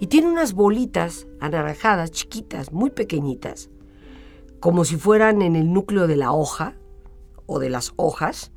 y 0.00 0.08
tiene 0.08 0.28
unas 0.28 0.54
bolitas 0.54 1.26
anaranjadas, 1.40 2.10
chiquitas, 2.10 2.72
muy 2.72 2.90
pequeñitas, 2.90 3.70
como 4.60 4.84
si 4.84 4.96
fueran 4.96 5.40
en 5.42 5.56
el 5.56 5.72
núcleo 5.72 6.06
de 6.06 6.16
la 6.16 6.32
hoja 6.32 6.74
o 7.46 7.58
de 7.58 7.70
las 7.70 7.92
hojas. 7.96 8.50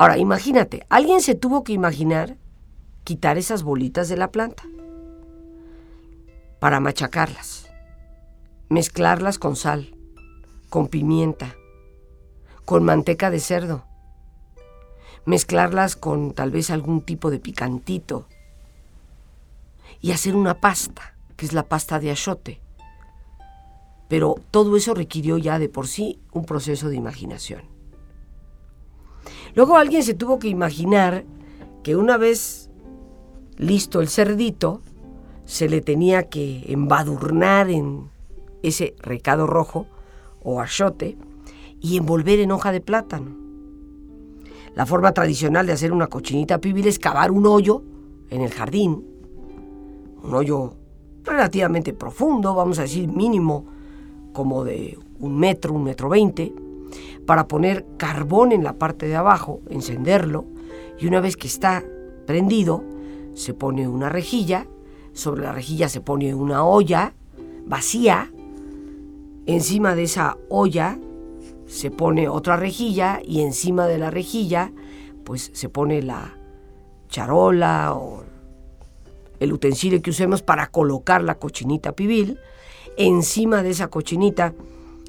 Ahora, 0.00 0.16
imagínate, 0.16 0.86
alguien 0.88 1.20
se 1.20 1.34
tuvo 1.34 1.62
que 1.62 1.74
imaginar 1.74 2.38
quitar 3.04 3.36
esas 3.36 3.62
bolitas 3.62 4.08
de 4.08 4.16
la 4.16 4.32
planta 4.32 4.62
para 6.58 6.80
machacarlas, 6.80 7.66
mezclarlas 8.70 9.38
con 9.38 9.56
sal, 9.56 9.94
con 10.70 10.88
pimienta, 10.88 11.54
con 12.64 12.82
manteca 12.82 13.30
de 13.30 13.40
cerdo, 13.40 13.84
mezclarlas 15.26 15.96
con 15.96 16.32
tal 16.32 16.50
vez 16.50 16.70
algún 16.70 17.02
tipo 17.02 17.30
de 17.30 17.38
picantito 17.38 18.26
y 20.00 20.12
hacer 20.12 20.34
una 20.34 20.62
pasta, 20.62 21.14
que 21.36 21.44
es 21.44 21.52
la 21.52 21.68
pasta 21.68 22.00
de 22.00 22.10
achote. 22.10 22.62
Pero 24.08 24.36
todo 24.50 24.78
eso 24.78 24.94
requirió 24.94 25.36
ya 25.36 25.58
de 25.58 25.68
por 25.68 25.86
sí 25.86 26.22
un 26.32 26.46
proceso 26.46 26.88
de 26.88 26.96
imaginación. 26.96 27.79
Luego 29.54 29.76
alguien 29.76 30.02
se 30.02 30.14
tuvo 30.14 30.38
que 30.38 30.48
imaginar 30.48 31.24
que 31.82 31.96
una 31.96 32.16
vez 32.16 32.70
listo 33.56 34.00
el 34.00 34.08
cerdito, 34.08 34.80
se 35.44 35.68
le 35.68 35.80
tenía 35.80 36.28
que 36.28 36.64
embadurnar 36.68 37.68
en 37.70 38.08
ese 38.62 38.94
recado 38.98 39.46
rojo 39.46 39.86
o 40.42 40.60
achote 40.60 41.16
y 41.80 41.96
envolver 41.96 42.38
en 42.40 42.52
hoja 42.52 42.72
de 42.72 42.80
plátano. 42.80 43.36
La 44.74 44.86
forma 44.86 45.12
tradicional 45.12 45.66
de 45.66 45.72
hacer 45.72 45.92
una 45.92 46.06
cochinita 46.06 46.58
pibil 46.58 46.86
es 46.86 46.98
cavar 46.98 47.30
un 47.30 47.46
hoyo 47.46 47.82
en 48.30 48.42
el 48.42 48.50
jardín, 48.50 49.04
un 50.22 50.34
hoyo 50.34 50.74
relativamente 51.24 51.92
profundo, 51.92 52.54
vamos 52.54 52.78
a 52.78 52.82
decir 52.82 53.08
mínimo 53.08 53.66
como 54.32 54.64
de 54.64 54.98
un 55.18 55.36
metro, 55.38 55.74
un 55.74 55.84
metro 55.84 56.08
veinte, 56.08 56.54
para 57.26 57.48
poner 57.48 57.86
carbón 57.96 58.52
en 58.52 58.64
la 58.64 58.74
parte 58.74 59.06
de 59.06 59.16
abajo, 59.16 59.60
encenderlo, 59.68 60.44
y 60.98 61.06
una 61.06 61.20
vez 61.20 61.36
que 61.36 61.46
está 61.46 61.84
prendido, 62.26 62.84
se 63.34 63.54
pone 63.54 63.88
una 63.88 64.08
rejilla, 64.08 64.66
sobre 65.12 65.42
la 65.42 65.52
rejilla 65.52 65.88
se 65.88 66.00
pone 66.00 66.34
una 66.34 66.64
olla 66.64 67.14
vacía, 67.66 68.30
encima 69.46 69.94
de 69.94 70.04
esa 70.04 70.36
olla 70.48 70.98
se 71.66 71.90
pone 71.90 72.28
otra 72.28 72.56
rejilla 72.56 73.20
y 73.24 73.42
encima 73.42 73.86
de 73.86 73.98
la 73.98 74.10
rejilla 74.10 74.72
pues 75.24 75.50
se 75.54 75.68
pone 75.68 76.02
la 76.02 76.36
charola 77.08 77.94
o 77.94 78.24
el 79.38 79.52
utensilio 79.52 80.02
que 80.02 80.10
usemos 80.10 80.42
para 80.42 80.66
colocar 80.68 81.22
la 81.22 81.36
cochinita 81.36 81.92
pibil. 81.92 82.38
Encima 82.96 83.62
de 83.62 83.70
esa 83.70 83.88
cochinita 83.88 84.54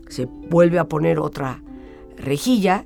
se 0.07 0.25
vuelve 0.25 0.79
a 0.79 0.85
poner 0.85 1.19
otra 1.19 1.61
rejilla 2.21 2.85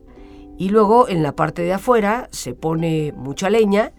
Y 0.58 0.70
luego 0.70 1.10
en 1.10 1.22
la 1.22 1.36
parte 1.36 1.62
de 1.62 1.74
afuera 1.74 2.30
se 2.32 2.54
pone 2.54 3.13
mucha 3.15 3.50
leña 3.50 3.92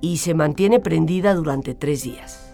y 0.00 0.18
se 0.18 0.34
mantiene 0.34 0.80
prendida 0.80 1.34
durante 1.34 1.74
tres 1.74 2.02
días. 2.02 2.44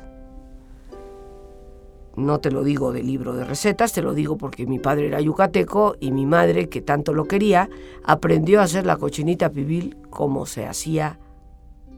No 2.16 2.38
te 2.38 2.50
lo 2.50 2.62
digo 2.64 2.92
de 2.92 3.02
libro 3.02 3.34
de 3.34 3.44
recetas, 3.44 3.92
te 3.92 4.02
lo 4.02 4.14
digo 4.14 4.36
porque 4.36 4.66
mi 4.66 4.78
padre 4.78 5.06
era 5.06 5.20
yucateco 5.20 5.96
y 6.00 6.12
mi 6.12 6.26
madre, 6.26 6.68
que 6.68 6.82
tanto 6.82 7.12
lo 7.12 7.24
quería, 7.24 7.70
aprendió 8.04 8.60
a 8.60 8.64
hacer 8.64 8.84
la 8.84 8.96
cochinita 8.96 9.50
pibil 9.50 9.96
como 10.10 10.44
se 10.44 10.66
hacía 10.66 11.18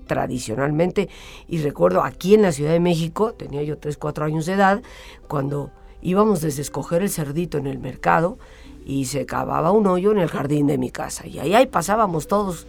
tradicionalmente. 0.07 1.09
Y 1.49 1.59
recuerdo 1.59 2.03
aquí 2.03 2.35
en 2.35 2.43
la 2.43 2.53
Ciudad 2.53 2.73
de 2.73 2.81
México, 2.81 3.33
tenía 3.33 3.63
yo 3.63 3.79
3, 3.79 3.97
4 3.97 4.25
años 4.25 4.47
de 4.47 4.53
edad, 4.53 4.83
cuando 5.29 5.71
íbamos 6.03 6.41
desde 6.41 6.63
escoger 6.63 7.03
el 7.03 7.11
cerdito 7.11 7.59
en 7.59 7.67
el 7.67 7.79
mercado 7.79 8.39
y 8.85 9.07
se 9.07 9.27
cavaba 9.27 9.73
un 9.73 9.87
hoyo 9.87 10.13
en 10.13 10.19
el 10.19 10.29
jardín 10.29 10.67
de 10.67 10.79
mi 10.79 10.91
casa. 10.91 11.27
Y 11.27 11.39
ahí, 11.39 11.55
ahí 11.55 11.67
pasábamos 11.67 12.27
todos, 12.27 12.67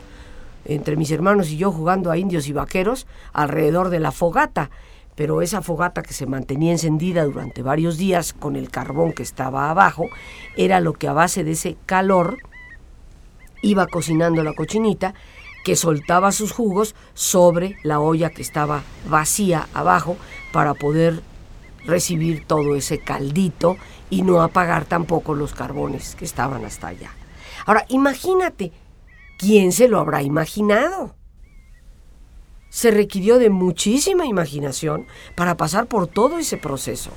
entre 0.66 0.96
mis 0.96 1.12
hermanos 1.12 1.50
y 1.50 1.58
yo, 1.58 1.72
jugando 1.72 2.12
a 2.12 2.18
indios 2.18 2.48
y 2.48 2.54
vaqueros 2.54 3.08
alrededor 3.34 3.90
de 3.90 4.00
la 4.00 4.12
fogata. 4.12 4.70
Pero 5.16 5.42
esa 5.42 5.62
fogata 5.62 6.02
que 6.02 6.14
se 6.14 6.26
mantenía 6.26 6.72
encendida 6.72 7.24
durante 7.24 7.62
varios 7.62 7.98
días 7.98 8.34
con 8.34 8.56
el 8.56 8.70
carbón 8.70 9.14
que 9.14 9.24
estaba 9.24 9.70
abajo, 9.70 10.06
era 10.58 10.80
lo 10.80 10.94
que 10.94 11.08
a 11.08 11.14
base 11.14 11.44
de 11.44 11.52
ese 11.52 11.78
calor 11.86 12.38
iba 13.62 13.88
cocinando 13.88 14.44
la 14.44 14.54
cochinita 14.54 15.14
que 15.64 15.76
soltaba 15.76 16.32
sus 16.32 16.52
jugos 16.52 16.94
sobre 17.14 17.78
la 17.84 18.00
olla 18.00 18.30
que 18.30 18.42
estaba 18.42 18.84
vacía 19.08 19.68
abajo 19.74 20.18
para 20.52 20.74
poder 20.74 21.22
recibir 21.86 22.46
todo 22.46 22.76
ese 22.76 23.00
caldito 23.00 23.78
y 24.14 24.22
no 24.22 24.44
apagar 24.44 24.86
tampoco 24.86 25.34
los 25.34 25.54
carbones 25.54 26.16
que 26.16 26.26
estaban 26.26 26.64
hasta 26.66 26.88
allá. 26.90 27.12
Ahora, 27.66 27.84
imagínate, 27.90 28.72
¿quién 29.40 29.72
se 29.72 29.88
lo 29.88 30.00
habrá 30.00 30.22
imaginado? 30.22 31.16
Se 32.70 32.92
requirió 32.92 33.40
de 33.40 33.50
muchísima 33.50 34.28
imaginación 34.28 35.08
para 35.36 35.58
pasar 35.58 35.88
por 35.88 36.06
todo 36.06 36.38
ese 36.38 36.58
proceso. 36.58 37.10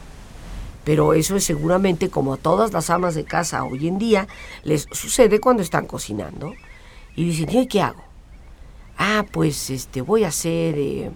Pero 0.85 1.13
eso 1.13 1.37
es 1.37 1.45
seguramente 1.45 2.09
como 2.09 2.33
a 2.33 2.39
todas 2.39 2.73
las 2.73 2.89
amas 2.89 3.15
de 3.15 3.25
casa 3.25 3.65
hoy 3.65 3.89
en 3.89 3.99
día 3.99 4.27
les 4.63 4.87
sucede 4.93 5.39
cuando 5.39 5.63
están 5.63 5.87
cocinando. 5.87 6.55
Y 7.15 7.27
dicen, 7.27 7.55
¿y 7.55 7.67
qué 7.67 7.83
hago? 7.83 8.07
ah, 8.99 9.27
pues 9.31 9.71
este, 9.71 10.01
voy 10.01 10.25
a 10.25 10.29
hacer, 10.29 10.79
eh, 10.79 11.11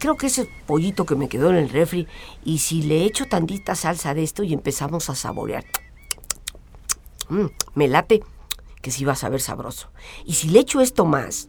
creo 0.00 0.16
que 0.16 0.26
ese 0.26 0.48
pollito 0.66 1.06
que 1.06 1.14
me 1.14 1.28
quedó 1.28 1.50
en 1.50 1.56
el 1.56 1.68
refri, 1.68 2.08
y 2.44 2.58
si 2.58 2.82
le 2.82 3.04
echo 3.04 3.26
tantita 3.26 3.76
salsa 3.76 4.14
de 4.14 4.24
esto 4.24 4.42
y 4.42 4.52
empezamos 4.52 5.08
a 5.10 5.14
saborear, 5.14 5.64
mm, 7.28 7.46
me 7.74 7.86
late 7.86 8.22
que 8.82 8.90
sí 8.90 9.04
va 9.04 9.12
a 9.12 9.16
saber 9.16 9.40
sabroso. 9.40 9.90
Y 10.24 10.32
si 10.32 10.48
le 10.48 10.60
echo 10.60 10.80
esto 10.80 11.04
más, 11.04 11.48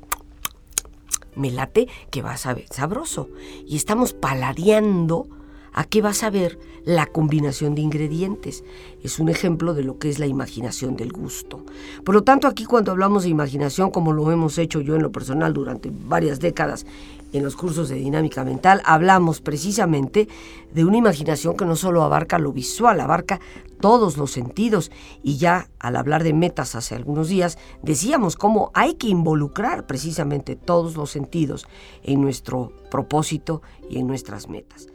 me 1.36 1.50
late 1.50 1.88
que 2.12 2.22
va 2.22 2.34
a 2.34 2.38
saber 2.38 2.66
sabroso. 2.70 3.30
Y 3.66 3.78
estamos 3.78 4.14
paladeando 4.14 5.28
a 5.74 5.86
qué 5.86 6.02
vas 6.02 6.24
a 6.24 6.30
ver 6.30 6.60
la 6.84 7.06
combinación 7.06 7.74
de 7.76 7.82
ingredientes. 7.82 8.66
Es 9.02 9.20
un 9.20 9.30
ejemplo 9.30 9.74
de 9.74 9.84
lo 9.84 9.98
que 9.98 10.10
es 10.10 10.20
la 10.20 10.28
imaginación 10.28 10.98
del 10.98 11.14
gusto. 11.14 11.64
Por 12.04 12.16
lo 12.16 12.24
tanto, 12.24 12.48
aquí 12.48 12.66
cuando 12.66 12.92
hablamos 12.92 13.24
de 13.24 13.30
imaginación, 13.30 13.92
como 13.92 14.12
lo 14.12 14.30
hemos 14.30 14.58
hecho 14.58 14.82
yo 14.82 14.96
en 14.96 15.04
lo 15.04 15.14
personal 15.14 15.54
durante 15.54 15.90
varias 15.90 16.42
décadas 16.42 16.86
en 17.34 17.44
los 17.44 17.56
cursos 17.56 17.90
de 17.90 17.96
dinámica 17.96 18.44
mental, 18.44 18.82
hablamos 18.86 19.42
precisamente 19.42 20.28
de 20.74 20.86
una 20.86 20.98
imaginación 20.98 21.56
que 21.56 21.66
no 21.66 21.76
solo 21.76 22.04
abarca 22.04 22.40
lo 22.40 22.52
visual, 22.52 23.00
abarca 23.00 23.40
todos 23.80 24.18
los 24.18 24.32
sentidos. 24.32 24.92
Y 25.24 25.38
ya 25.38 25.70
al 25.80 25.96
hablar 25.96 26.24
de 26.24 26.34
metas 26.34 26.76
hace 26.76 26.96
algunos 26.96 27.30
días, 27.30 27.58
decíamos 27.82 28.36
cómo 28.36 28.72
hay 28.74 28.96
que 28.96 29.08
involucrar 29.08 29.88
precisamente 29.88 30.56
todos 30.56 30.96
los 30.96 31.12
sentidos 31.12 31.68
en 32.04 32.22
nuestro 32.22 32.72
propósito 32.90 33.62
y 33.90 34.00
en 34.00 34.08
nuestras 34.08 34.50
metas. 34.50 34.88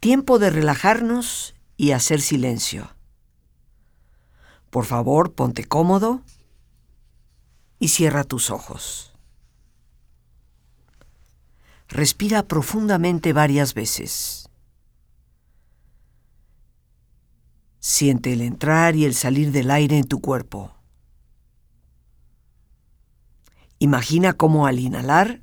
Tiempo 0.00 0.38
de 0.38 0.50
relajarnos 0.50 1.54
y 1.76 1.92
hacer 1.92 2.20
silencio. 2.20 2.90
Por 4.70 4.84
favor, 4.84 5.32
ponte 5.32 5.64
cómodo 5.64 6.20
y 7.78 7.88
cierra 7.88 8.24
tus 8.24 8.50
ojos. 8.50 9.13
Respira 11.94 12.42
profundamente 12.42 13.32
varias 13.32 13.72
veces. 13.72 14.50
Siente 17.78 18.32
el 18.32 18.40
entrar 18.40 18.96
y 18.96 19.04
el 19.04 19.14
salir 19.14 19.52
del 19.52 19.70
aire 19.70 19.96
en 19.98 20.08
tu 20.08 20.20
cuerpo. 20.20 20.74
Imagina 23.78 24.32
cómo 24.32 24.66
al 24.66 24.80
inhalar 24.80 25.42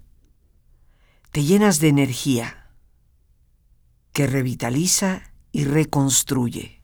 te 1.32 1.42
llenas 1.42 1.80
de 1.80 1.88
energía 1.88 2.70
que 4.12 4.28
revitaliza 4.28 5.32
y 5.54 5.64
reconstruye. 5.64 6.84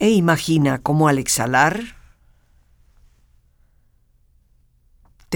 E 0.00 0.10
imagina 0.10 0.80
cómo 0.80 1.06
al 1.06 1.18
exhalar 1.18 1.95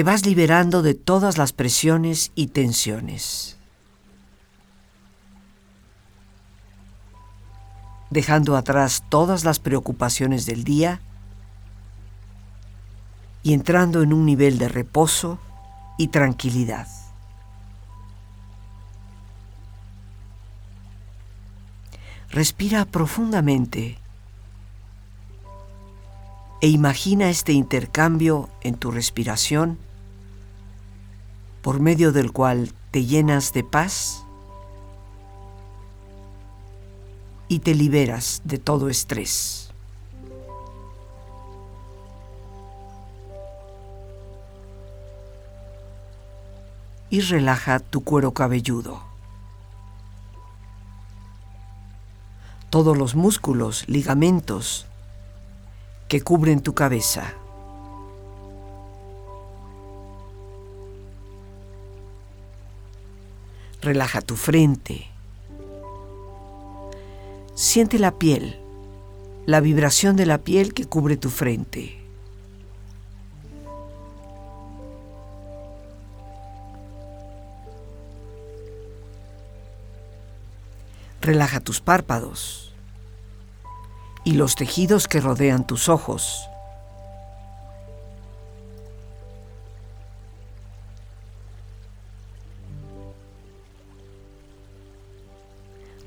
te 0.00 0.04
vas 0.04 0.24
liberando 0.24 0.80
de 0.80 0.94
todas 0.94 1.36
las 1.36 1.52
presiones 1.52 2.32
y 2.34 2.46
tensiones, 2.46 3.58
dejando 8.08 8.56
atrás 8.56 9.04
todas 9.10 9.44
las 9.44 9.58
preocupaciones 9.58 10.46
del 10.46 10.64
día 10.64 11.02
y 13.42 13.52
entrando 13.52 14.00
en 14.00 14.14
un 14.14 14.24
nivel 14.24 14.56
de 14.56 14.70
reposo 14.70 15.38
y 15.98 16.08
tranquilidad. 16.08 16.88
Respira 22.30 22.86
profundamente 22.86 23.98
e 26.62 26.68
imagina 26.68 27.28
este 27.28 27.52
intercambio 27.52 28.48
en 28.62 28.76
tu 28.76 28.90
respiración 28.90 29.89
por 31.62 31.80
medio 31.80 32.12
del 32.12 32.32
cual 32.32 32.72
te 32.90 33.04
llenas 33.04 33.52
de 33.52 33.64
paz 33.64 34.24
y 37.48 37.60
te 37.60 37.74
liberas 37.74 38.42
de 38.44 38.58
todo 38.58 38.88
estrés. 38.88 39.72
Y 47.10 47.20
relaja 47.20 47.80
tu 47.80 48.04
cuero 48.04 48.32
cabelludo. 48.32 49.10
todos 52.70 52.96
los 52.96 53.16
músculos, 53.16 53.84
ligamentos 53.88 54.86
que 56.08 56.22
cubren 56.22 56.62
tu 56.62 56.72
cabeza. 56.72 57.34
Relaja 63.82 64.20
tu 64.20 64.36
frente. 64.36 65.06
Siente 67.54 67.98
la 67.98 68.18
piel, 68.18 68.60
la 69.46 69.60
vibración 69.60 70.16
de 70.16 70.26
la 70.26 70.36
piel 70.36 70.74
que 70.74 70.84
cubre 70.84 71.16
tu 71.16 71.30
frente. 71.30 71.98
Relaja 81.22 81.60
tus 81.60 81.80
párpados 81.80 82.74
y 84.24 84.32
los 84.32 84.56
tejidos 84.56 85.08
que 85.08 85.20
rodean 85.20 85.66
tus 85.66 85.88
ojos. 85.88 86.49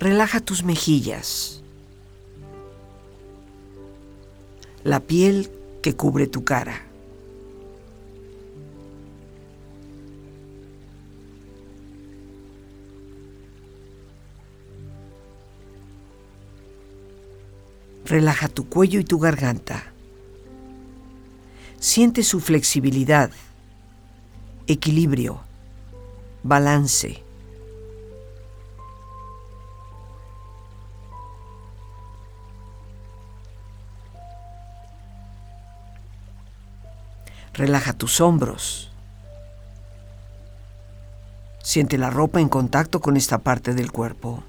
Relaja 0.03 0.41
tus 0.41 0.65
mejillas, 0.65 1.63
la 4.83 4.99
piel 4.99 5.49
que 5.81 5.95
cubre 5.95 6.27
tu 6.27 6.43
cara. 6.43 6.81
Relaja 18.03 18.49
tu 18.49 18.67
cuello 18.67 18.99
y 18.99 19.05
tu 19.05 19.19
garganta. 19.19 19.93
Siente 21.79 22.23
su 22.23 22.41
flexibilidad, 22.41 23.31
equilibrio, 24.67 25.39
balance. 26.43 27.22
Relaja 37.63 37.93
tus 37.93 38.19
hombros. 38.19 38.91
Siente 41.61 41.97
la 41.97 42.09
ropa 42.09 42.41
en 42.41 42.49
contacto 42.49 42.99
con 42.99 43.15
esta 43.15 43.37
parte 43.37 43.73
del 43.73 43.89
cuerpo. 43.89 44.43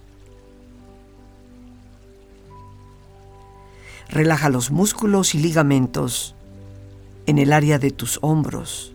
Relaja 4.09 4.48
los 4.48 4.72
músculos 4.72 5.37
y 5.37 5.38
ligamentos 5.38 6.35
en 7.27 7.38
el 7.38 7.53
área 7.53 7.79
de 7.79 7.92
tus 7.92 8.18
hombros 8.20 8.92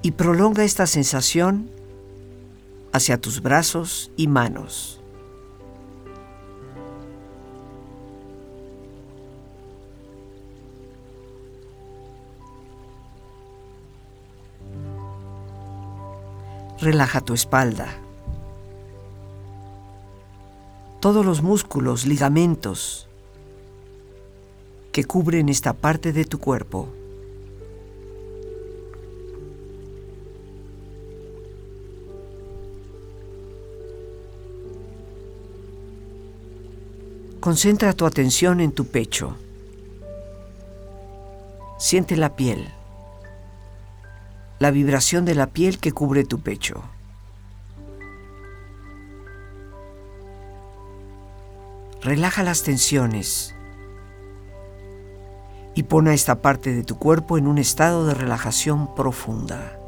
y 0.00 0.12
prolonga 0.12 0.62
esta 0.62 0.86
sensación 0.86 1.68
hacia 2.92 3.20
tus 3.20 3.42
brazos 3.42 4.12
y 4.16 4.28
manos. 4.28 4.99
Relaja 16.80 17.20
tu 17.20 17.34
espalda. 17.34 17.88
Todos 20.98 21.26
los 21.26 21.42
músculos, 21.42 22.06
ligamentos 22.06 23.06
que 24.90 25.04
cubren 25.04 25.50
esta 25.50 25.74
parte 25.74 26.14
de 26.14 26.24
tu 26.24 26.38
cuerpo. 26.38 26.88
Concentra 37.40 37.92
tu 37.92 38.06
atención 38.06 38.60
en 38.60 38.72
tu 38.72 38.86
pecho. 38.86 39.36
Siente 41.78 42.16
la 42.16 42.36
piel 42.36 42.79
la 44.60 44.70
vibración 44.70 45.24
de 45.24 45.34
la 45.34 45.46
piel 45.46 45.78
que 45.78 45.90
cubre 45.90 46.22
tu 46.22 46.40
pecho. 46.40 46.84
Relaja 52.02 52.42
las 52.42 52.62
tensiones 52.62 53.54
y 55.74 55.84
pon 55.84 56.08
a 56.08 56.14
esta 56.14 56.42
parte 56.42 56.74
de 56.74 56.84
tu 56.84 56.98
cuerpo 56.98 57.38
en 57.38 57.46
un 57.46 57.56
estado 57.56 58.06
de 58.06 58.12
relajación 58.12 58.94
profunda. 58.94 59.78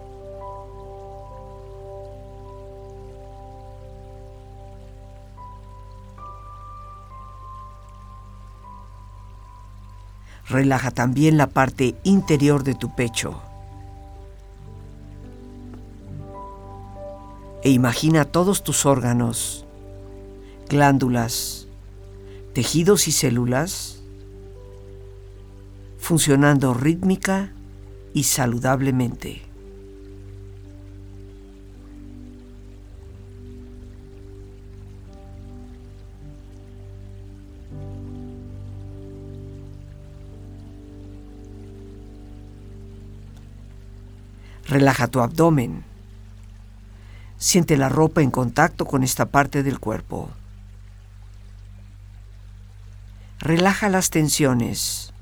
Relaja 10.48 10.90
también 10.90 11.36
la 11.36 11.48
parte 11.48 11.94
interior 12.04 12.64
de 12.64 12.74
tu 12.74 12.94
pecho. 12.94 13.51
E 17.62 17.70
imagina 17.70 18.24
todos 18.24 18.62
tus 18.64 18.86
órganos, 18.86 19.64
glándulas, 20.68 21.68
tejidos 22.52 23.06
y 23.08 23.12
células 23.12 24.02
funcionando 25.98 26.74
rítmica 26.74 27.52
y 28.12 28.24
saludablemente. 28.24 29.42
Relaja 44.66 45.06
tu 45.06 45.20
abdomen 45.20 45.91
Siente 47.42 47.76
la 47.76 47.88
ropa 47.88 48.22
en 48.22 48.30
contacto 48.30 48.84
con 48.84 49.02
esta 49.02 49.26
parte 49.26 49.64
del 49.64 49.80
cuerpo. 49.80 50.30
Relaja 53.40 53.88
las 53.88 54.10
tensiones 54.10 55.12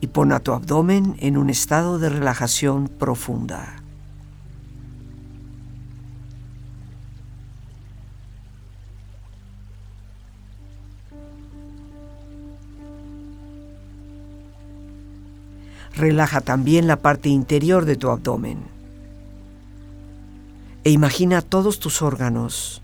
y 0.00 0.06
pon 0.06 0.32
a 0.32 0.40
tu 0.40 0.54
abdomen 0.54 1.14
en 1.18 1.36
un 1.36 1.50
estado 1.50 1.98
de 1.98 2.08
relajación 2.08 2.88
profunda. 2.88 3.82
Relaja 15.94 16.40
también 16.40 16.86
la 16.86 16.96
parte 16.96 17.28
interior 17.28 17.84
de 17.84 17.96
tu 17.96 18.08
abdomen 18.08 18.75
e 20.86 20.90
imagina 20.90 21.42
todos 21.42 21.80
tus 21.80 22.00
órganos, 22.00 22.80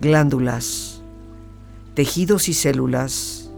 glándulas, 0.00 1.02
tejidos 1.92 2.48
y 2.48 2.54
células 2.54 3.50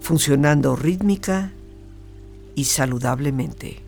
funcionando 0.00 0.74
rítmica 0.74 1.52
y 2.56 2.64
saludablemente. 2.64 3.83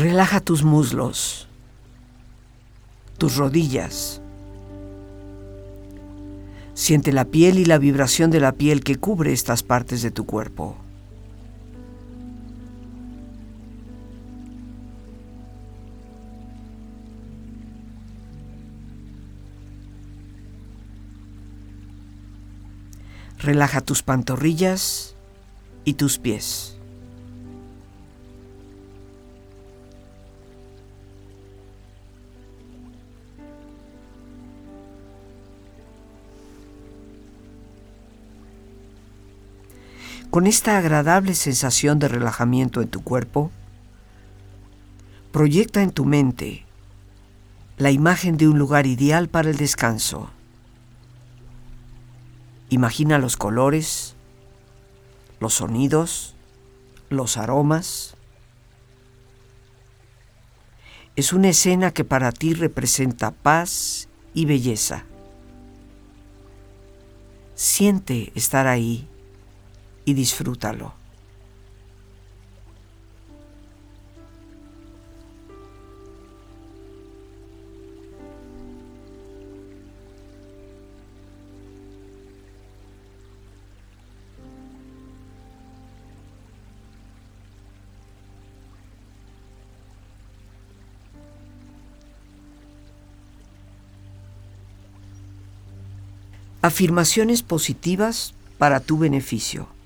Relaja 0.00 0.40
tus 0.40 0.64
muslos, 0.64 1.46
tus 3.18 3.36
rodillas. 3.36 4.22
Siente 6.72 7.12
la 7.12 7.26
piel 7.26 7.58
y 7.58 7.66
la 7.66 7.76
vibración 7.76 8.30
de 8.30 8.40
la 8.40 8.52
piel 8.52 8.82
que 8.82 8.96
cubre 8.96 9.34
estas 9.34 9.62
partes 9.62 10.00
de 10.00 10.10
tu 10.10 10.24
cuerpo. 10.24 10.74
Relaja 23.36 23.82
tus 23.82 24.02
pantorrillas 24.02 25.14
y 25.84 25.92
tus 25.92 26.18
pies. 26.18 26.79
Con 40.30 40.46
esta 40.46 40.78
agradable 40.78 41.34
sensación 41.34 41.98
de 41.98 42.06
relajamiento 42.06 42.82
en 42.82 42.88
tu 42.88 43.02
cuerpo, 43.02 43.50
proyecta 45.32 45.82
en 45.82 45.90
tu 45.90 46.04
mente 46.04 46.64
la 47.78 47.90
imagen 47.90 48.36
de 48.36 48.46
un 48.46 48.56
lugar 48.56 48.86
ideal 48.86 49.28
para 49.28 49.50
el 49.50 49.56
descanso. 49.56 50.30
Imagina 52.68 53.18
los 53.18 53.36
colores, 53.36 54.14
los 55.40 55.54
sonidos, 55.54 56.36
los 57.08 57.36
aromas. 57.36 58.14
Es 61.16 61.32
una 61.32 61.48
escena 61.48 61.90
que 61.90 62.04
para 62.04 62.30
ti 62.30 62.54
representa 62.54 63.32
paz 63.32 64.08
y 64.32 64.44
belleza. 64.44 65.06
Siente 67.56 68.30
estar 68.36 68.68
ahí 68.68 69.09
y 70.10 70.14
disfrútalo. 70.14 70.92
Afirmaciones 96.62 97.42
positivas 97.42 98.34
para 98.58 98.80
tu 98.80 98.98
beneficio 98.98 99.79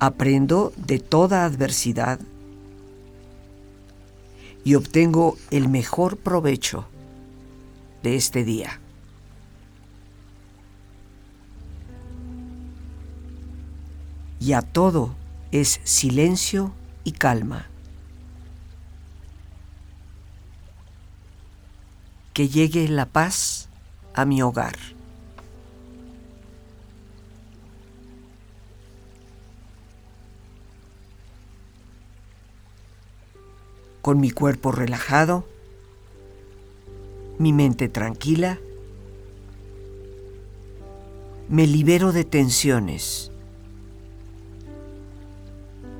aprendo 0.00 0.72
de 0.78 0.98
toda 0.98 1.44
adversidad 1.44 2.18
y 4.64 4.74
obtengo 4.74 5.36
el 5.50 5.68
mejor 5.68 6.16
provecho 6.16 6.86
de 8.02 8.16
este 8.16 8.42
día. 8.42 8.80
Y 14.40 14.54
a 14.54 14.62
todo 14.62 15.14
es 15.52 15.80
silencio 15.84 16.72
y 17.04 17.12
calma. 17.12 17.66
Que 22.32 22.48
llegue 22.48 22.88
la 22.88 23.04
paz 23.04 23.68
a 24.14 24.24
mi 24.24 24.40
hogar. 24.40 24.76
Con 34.02 34.20
mi 34.20 34.30
cuerpo 34.30 34.72
relajado, 34.72 35.44
mi 37.38 37.52
mente 37.52 37.88
tranquila, 37.88 38.58
me 41.48 41.66
libero 41.66 42.12
de 42.12 42.24
tensiones 42.24 43.30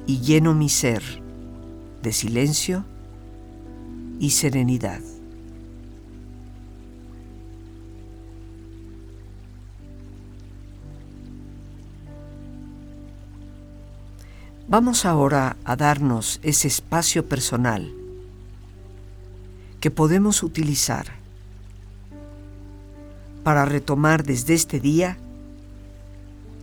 y 0.06 0.20
lleno 0.20 0.54
mi 0.54 0.68
ser 0.68 1.02
de 2.02 2.12
silencio 2.12 2.84
y 4.18 4.30
serenidad. 4.30 5.00
Vamos 14.70 15.04
ahora 15.04 15.56
a 15.64 15.74
darnos 15.74 16.38
ese 16.44 16.68
espacio 16.68 17.28
personal 17.28 17.92
que 19.80 19.90
podemos 19.90 20.44
utilizar 20.44 21.06
para 23.42 23.64
retomar 23.64 24.22
desde 24.22 24.54
este 24.54 24.78
día 24.78 25.18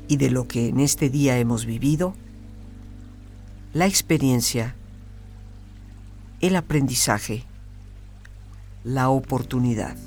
y 0.07 0.15
de 0.15 0.29
lo 0.29 0.47
que 0.47 0.69
en 0.69 0.79
este 0.79 1.09
día 1.09 1.37
hemos 1.37 1.65
vivido, 1.65 2.15
la 3.73 3.87
experiencia, 3.87 4.73
el 6.39 6.55
aprendizaje, 6.55 7.43
la 8.85 9.09
oportunidad. 9.09 9.97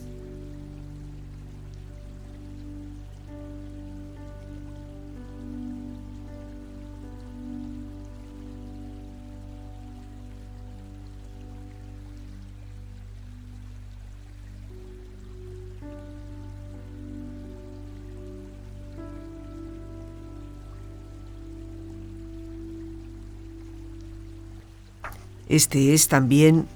Este 25.51 25.95
es 25.95 26.07
también 26.07 26.69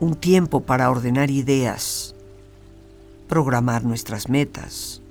un 0.00 0.16
tiempo 0.16 0.62
para 0.64 0.90
ordenar 0.90 1.30
ideas, 1.30 2.16
programar 3.28 3.84
nuestras 3.84 4.28
metas, 4.28 5.02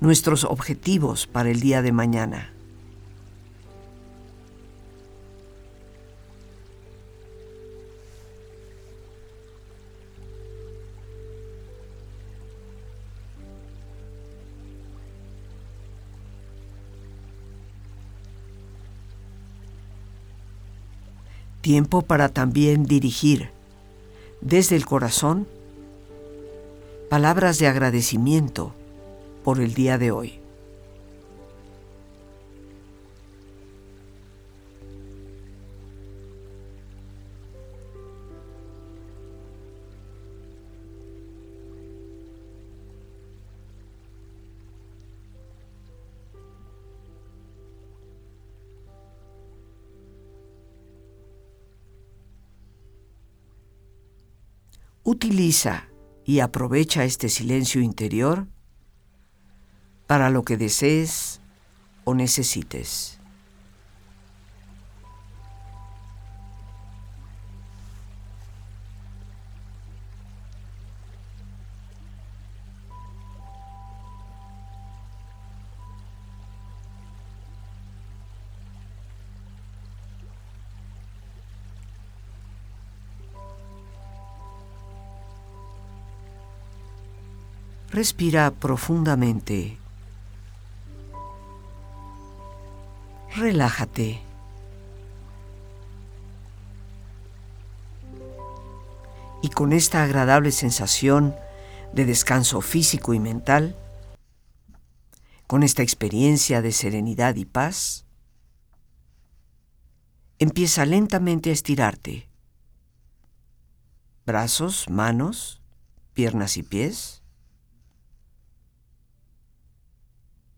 nuestros 0.00 0.42
objetivos 0.42 1.28
para 1.28 1.48
el 1.48 1.60
día 1.60 1.80
de 1.80 1.92
mañana. 1.92 2.52
Tiempo 21.70 22.02
para 22.02 22.30
también 22.30 22.84
dirigir 22.84 23.50
desde 24.40 24.74
el 24.74 24.84
corazón 24.84 25.46
palabras 27.08 27.60
de 27.60 27.68
agradecimiento 27.68 28.74
por 29.44 29.60
el 29.60 29.72
día 29.72 29.96
de 29.96 30.10
hoy. 30.10 30.39
Utiliza 55.12 55.88
y 56.24 56.38
aprovecha 56.38 57.02
este 57.02 57.28
silencio 57.28 57.80
interior 57.80 58.46
para 60.06 60.30
lo 60.30 60.44
que 60.44 60.56
desees 60.56 61.40
o 62.04 62.14
necesites. 62.14 63.19
Respira 88.00 88.50
profundamente. 88.50 89.76
Relájate. 93.36 94.22
Y 99.42 99.50
con 99.50 99.74
esta 99.74 100.02
agradable 100.02 100.50
sensación 100.50 101.36
de 101.92 102.06
descanso 102.06 102.62
físico 102.62 103.12
y 103.12 103.18
mental, 103.18 103.76
con 105.46 105.62
esta 105.62 105.82
experiencia 105.82 106.62
de 106.62 106.72
serenidad 106.72 107.34
y 107.34 107.44
paz, 107.44 108.06
empieza 110.38 110.86
lentamente 110.86 111.50
a 111.50 111.52
estirarte. 111.52 112.30
Brazos, 114.24 114.88
manos, 114.88 115.60
piernas 116.14 116.56
y 116.56 116.62
pies 116.62 117.19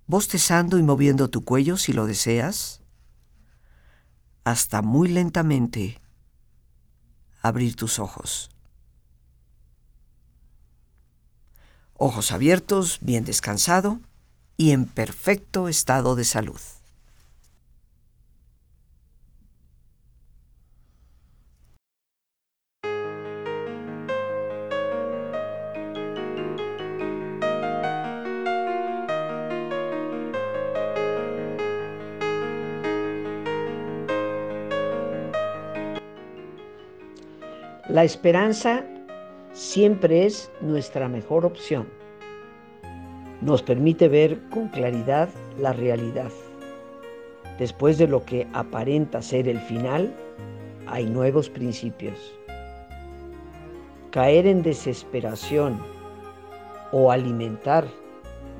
bostezando 0.06 0.78
y 0.78 0.82
moviendo 0.82 1.30
tu 1.30 1.44
cuello 1.44 1.76
si 1.76 1.92
lo 1.92 2.06
deseas, 2.06 2.80
hasta 4.44 4.82
muy 4.82 5.08
lentamente 5.08 6.00
abrir 7.40 7.76
tus 7.76 7.98
ojos. 7.98 8.50
Ojos 11.94 12.32
abiertos, 12.32 12.98
bien 13.00 13.24
descansado 13.24 14.00
y 14.56 14.72
en 14.72 14.86
perfecto 14.86 15.68
estado 15.68 16.16
de 16.16 16.24
salud. 16.24 16.60
La 37.92 38.04
esperanza 38.04 38.86
siempre 39.52 40.24
es 40.24 40.50
nuestra 40.62 41.10
mejor 41.10 41.44
opción. 41.44 41.86
Nos 43.42 43.62
permite 43.62 44.08
ver 44.08 44.40
con 44.48 44.68
claridad 44.68 45.28
la 45.60 45.74
realidad. 45.74 46.30
Después 47.58 47.98
de 47.98 48.08
lo 48.08 48.24
que 48.24 48.48
aparenta 48.54 49.20
ser 49.20 49.46
el 49.46 49.60
final, 49.60 50.10
hay 50.86 51.04
nuevos 51.04 51.50
principios. 51.50 52.18
Caer 54.10 54.46
en 54.46 54.62
desesperación 54.62 55.78
o 56.92 57.12
alimentar 57.12 57.84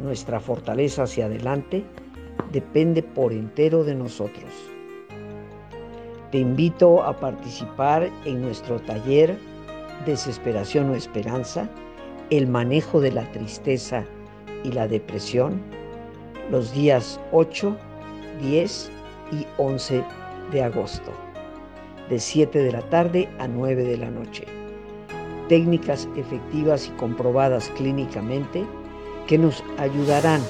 nuestra 0.02 0.40
fortaleza 0.40 1.04
hacia 1.04 1.24
adelante 1.24 1.84
depende 2.52 3.02
por 3.02 3.32
entero 3.32 3.82
de 3.82 3.94
nosotros. 3.94 4.71
Te 6.32 6.38
invito 6.38 7.02
a 7.02 7.14
participar 7.14 8.08
en 8.24 8.40
nuestro 8.40 8.80
taller 8.80 9.38
Desesperación 10.06 10.88
o 10.88 10.94
Esperanza, 10.94 11.68
el 12.30 12.46
manejo 12.46 13.02
de 13.02 13.12
la 13.12 13.30
tristeza 13.32 14.06
y 14.64 14.72
la 14.72 14.88
depresión, 14.88 15.60
los 16.50 16.72
días 16.72 17.20
8 17.32 17.76
10 18.40 18.90
y 19.32 19.46
11 19.58 20.02
de 20.52 20.62
agosto, 20.62 21.12
de 22.08 22.18
7 22.18 22.60
de 22.60 22.72
la 22.72 22.82
tarde 22.88 23.28
a 23.38 23.46
9 23.46 23.84
de 23.84 23.98
la 23.98 24.10
noche. 24.10 24.46
Técnicas 25.50 26.08
efectivas 26.16 26.88
y 26.88 26.92
comprobadas 26.92 27.68
clínicamente 27.76 28.64
que 29.26 29.36
nos 29.36 29.62
ayudarán 29.76 30.40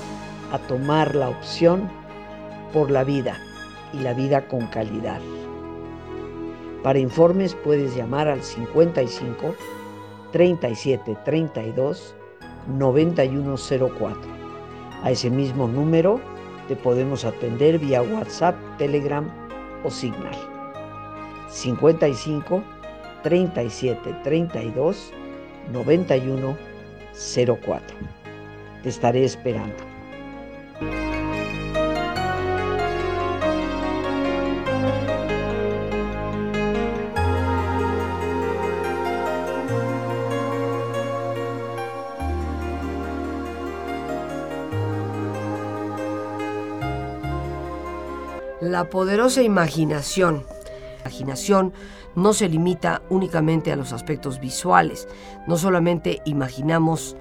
a 0.52 0.58
tomar 0.58 1.16
la 1.16 1.28
opción 1.28 1.90
por 2.72 2.88
la 2.88 3.02
vida 3.02 3.36
y 3.92 3.98
la 3.98 4.14
vida 4.14 4.46
con 4.46 4.68
calidad. 4.68 5.20
Para 6.82 6.98
informes 6.98 7.54
puedes 7.54 7.94
llamar 7.94 8.26
al 8.28 8.42
55 8.42 9.54
37 10.32 11.16
32 11.24 12.14
9104. 12.76 14.20
A 15.02 15.10
ese 15.10 15.30
mismo 15.30 15.68
número 15.68 16.20
te 16.66 16.74
podemos 16.76 17.24
atender 17.24 17.78
vía 17.78 18.02
WhatsApp, 18.02 18.56
Telegram 18.78 19.28
o 19.84 19.90
Signal. 19.90 20.34
55 21.48 22.62
37 23.22 24.16
32 24.24 25.12
91 25.72 26.56
04. 27.62 27.96
Te 28.82 28.88
estaré 28.88 29.24
esperando. 29.24 29.91
Poderosa 48.90 49.42
imaginación. 49.42 50.44
La 51.04 51.10
imaginación 51.10 51.72
no 52.14 52.32
se 52.32 52.48
limita 52.48 53.02
únicamente 53.08 53.72
a 53.72 53.76
los 53.76 53.92
aspectos 53.92 54.40
visuales. 54.40 55.08
No 55.46 55.56
solamente 55.56 56.20
imaginamos 56.24 57.16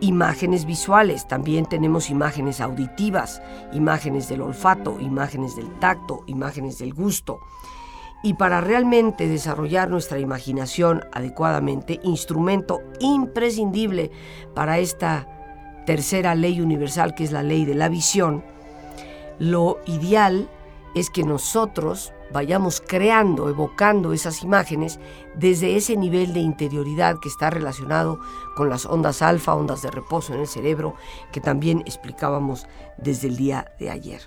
imágenes 0.00 0.66
visuales, 0.66 1.26
también 1.26 1.66
tenemos 1.66 2.10
imágenes 2.10 2.60
auditivas, 2.60 3.42
imágenes 3.72 4.28
del 4.28 4.42
olfato, 4.42 4.98
imágenes 5.00 5.56
del 5.56 5.70
tacto, 5.78 6.24
imágenes 6.26 6.78
del 6.78 6.94
gusto. 6.94 7.40
Y 8.22 8.34
para 8.34 8.60
realmente 8.60 9.28
desarrollar 9.28 9.88
nuestra 9.88 10.18
imaginación 10.18 11.04
adecuadamente, 11.12 12.00
instrumento 12.02 12.80
imprescindible 12.98 14.10
para 14.54 14.78
esta 14.78 15.28
tercera 15.86 16.34
ley 16.34 16.60
universal 16.60 17.14
que 17.14 17.24
es 17.24 17.32
la 17.32 17.42
ley 17.42 17.64
de 17.64 17.74
la 17.74 17.88
visión, 17.88 18.42
lo 19.38 19.78
ideal 19.86 20.48
es 20.96 21.10
que 21.10 21.24
nosotros 21.24 22.14
vayamos 22.32 22.80
creando, 22.80 23.50
evocando 23.50 24.14
esas 24.14 24.42
imágenes 24.42 24.98
desde 25.36 25.76
ese 25.76 25.94
nivel 25.94 26.32
de 26.32 26.40
interioridad 26.40 27.18
que 27.20 27.28
está 27.28 27.50
relacionado 27.50 28.18
con 28.56 28.70
las 28.70 28.86
ondas 28.86 29.20
alfa, 29.20 29.54
ondas 29.54 29.82
de 29.82 29.90
reposo 29.90 30.32
en 30.32 30.40
el 30.40 30.46
cerebro, 30.46 30.94
que 31.32 31.42
también 31.42 31.80
explicábamos 31.80 32.66
desde 32.96 33.28
el 33.28 33.36
día 33.36 33.70
de 33.78 33.90
ayer. 33.90 34.22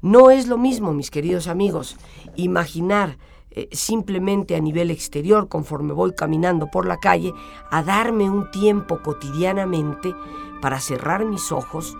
No 0.00 0.30
es 0.30 0.46
lo 0.46 0.56
mismo, 0.56 0.92
mis 0.92 1.10
queridos 1.10 1.48
amigos, 1.48 1.96
imaginar 2.36 3.18
eh, 3.50 3.68
simplemente 3.72 4.54
a 4.54 4.60
nivel 4.60 4.92
exterior 4.92 5.48
conforme 5.48 5.92
voy 5.92 6.12
caminando 6.14 6.68
por 6.68 6.86
la 6.86 6.98
calle, 6.98 7.32
a 7.72 7.82
darme 7.82 8.30
un 8.30 8.52
tiempo 8.52 9.02
cotidianamente 9.02 10.14
para 10.60 10.78
cerrar 10.78 11.24
mis 11.24 11.50
ojos, 11.50 11.96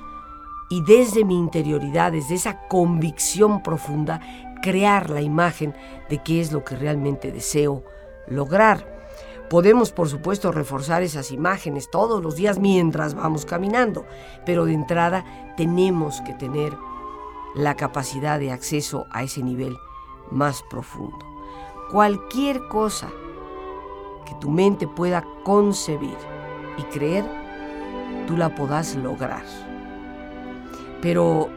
y 0.72 0.80
desde 0.80 1.26
mi 1.26 1.36
interioridad, 1.38 2.12
desde 2.12 2.34
esa 2.34 2.66
convicción 2.66 3.62
profunda, 3.62 4.22
crear 4.62 5.10
la 5.10 5.20
imagen 5.20 5.74
de 6.08 6.22
qué 6.22 6.40
es 6.40 6.50
lo 6.50 6.64
que 6.64 6.76
realmente 6.76 7.30
deseo 7.30 7.84
lograr. 8.26 9.04
Podemos, 9.50 9.92
por 9.92 10.08
supuesto, 10.08 10.50
reforzar 10.50 11.02
esas 11.02 11.30
imágenes 11.30 11.90
todos 11.90 12.22
los 12.22 12.36
días 12.36 12.58
mientras 12.58 13.14
vamos 13.14 13.44
caminando, 13.44 14.06
pero 14.46 14.64
de 14.64 14.72
entrada 14.72 15.26
tenemos 15.58 16.22
que 16.22 16.32
tener 16.32 16.74
la 17.54 17.74
capacidad 17.74 18.40
de 18.40 18.50
acceso 18.50 19.04
a 19.10 19.24
ese 19.24 19.42
nivel 19.42 19.76
más 20.30 20.62
profundo. 20.70 21.18
Cualquier 21.90 22.66
cosa 22.68 23.10
que 24.24 24.34
tu 24.36 24.48
mente 24.48 24.88
pueda 24.88 25.22
concebir 25.44 26.16
y 26.78 26.82
creer, 26.84 27.26
tú 28.26 28.38
la 28.38 28.54
podás 28.54 28.94
lograr. 28.94 29.71
Pero 31.02 31.50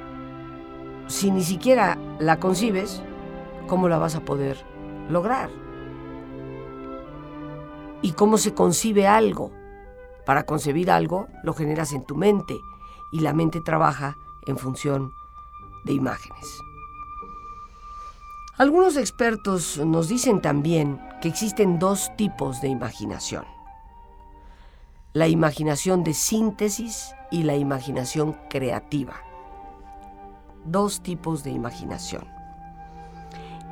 si 1.07 1.29
ni 1.29 1.43
siquiera 1.43 1.97
la 2.19 2.39
concibes, 2.39 3.03
¿cómo 3.67 3.87
la 3.87 3.99
vas 3.99 4.15
a 4.15 4.25
poder 4.25 4.57
lograr? 5.07 5.51
¿Y 8.01 8.13
cómo 8.13 8.39
se 8.39 8.55
concibe 8.55 9.07
algo? 9.07 9.51
Para 10.25 10.47
concebir 10.47 10.89
algo 10.89 11.27
lo 11.43 11.53
generas 11.53 11.93
en 11.93 12.03
tu 12.03 12.15
mente 12.15 12.59
y 13.11 13.19
la 13.19 13.33
mente 13.33 13.61
trabaja 13.61 14.17
en 14.47 14.57
función 14.57 15.13
de 15.85 15.93
imágenes. 15.93 16.59
Algunos 18.57 18.97
expertos 18.97 19.77
nos 19.77 20.07
dicen 20.07 20.41
también 20.41 20.99
que 21.21 21.27
existen 21.27 21.77
dos 21.77 22.09
tipos 22.17 22.61
de 22.61 22.69
imaginación. 22.69 23.45
La 25.13 25.27
imaginación 25.27 26.03
de 26.03 26.15
síntesis 26.15 27.13
y 27.29 27.43
la 27.43 27.55
imaginación 27.55 28.35
creativa 28.49 29.24
dos 30.65 31.01
tipos 31.01 31.43
de 31.43 31.51
imaginación. 31.51 32.27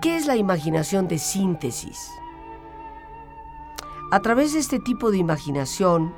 ¿Qué 0.01 0.15
es 0.15 0.25
la 0.25 0.35
imaginación 0.35 1.07
de 1.07 1.17
síntesis? 1.17 2.09
A 4.11 4.21
través 4.21 4.53
de 4.53 4.59
este 4.59 4.79
tipo 4.79 5.11
de 5.11 5.17
imaginación, 5.17 6.13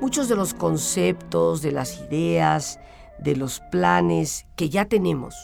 muchos 0.00 0.28
de 0.28 0.36
los 0.36 0.52
conceptos, 0.52 1.62
de 1.62 1.72
las 1.72 2.00
ideas, 2.00 2.78
de 3.18 3.36
los 3.36 3.60
planes 3.70 4.46
que 4.56 4.68
ya 4.68 4.86
tenemos, 4.86 5.34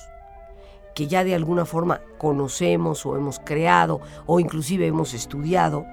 que 0.95 1.07
ya 1.07 1.25
de 1.25 1.35
alguna 1.35 1.65
forma 1.65 2.01
conocemos 2.19 3.07
o 3.07 3.17
hemos 3.17 3.39
creado 3.39 4.01
o 4.27 4.41
inclusive 4.41 4.87
hemos 4.87 5.15
estudiado, 5.15 5.87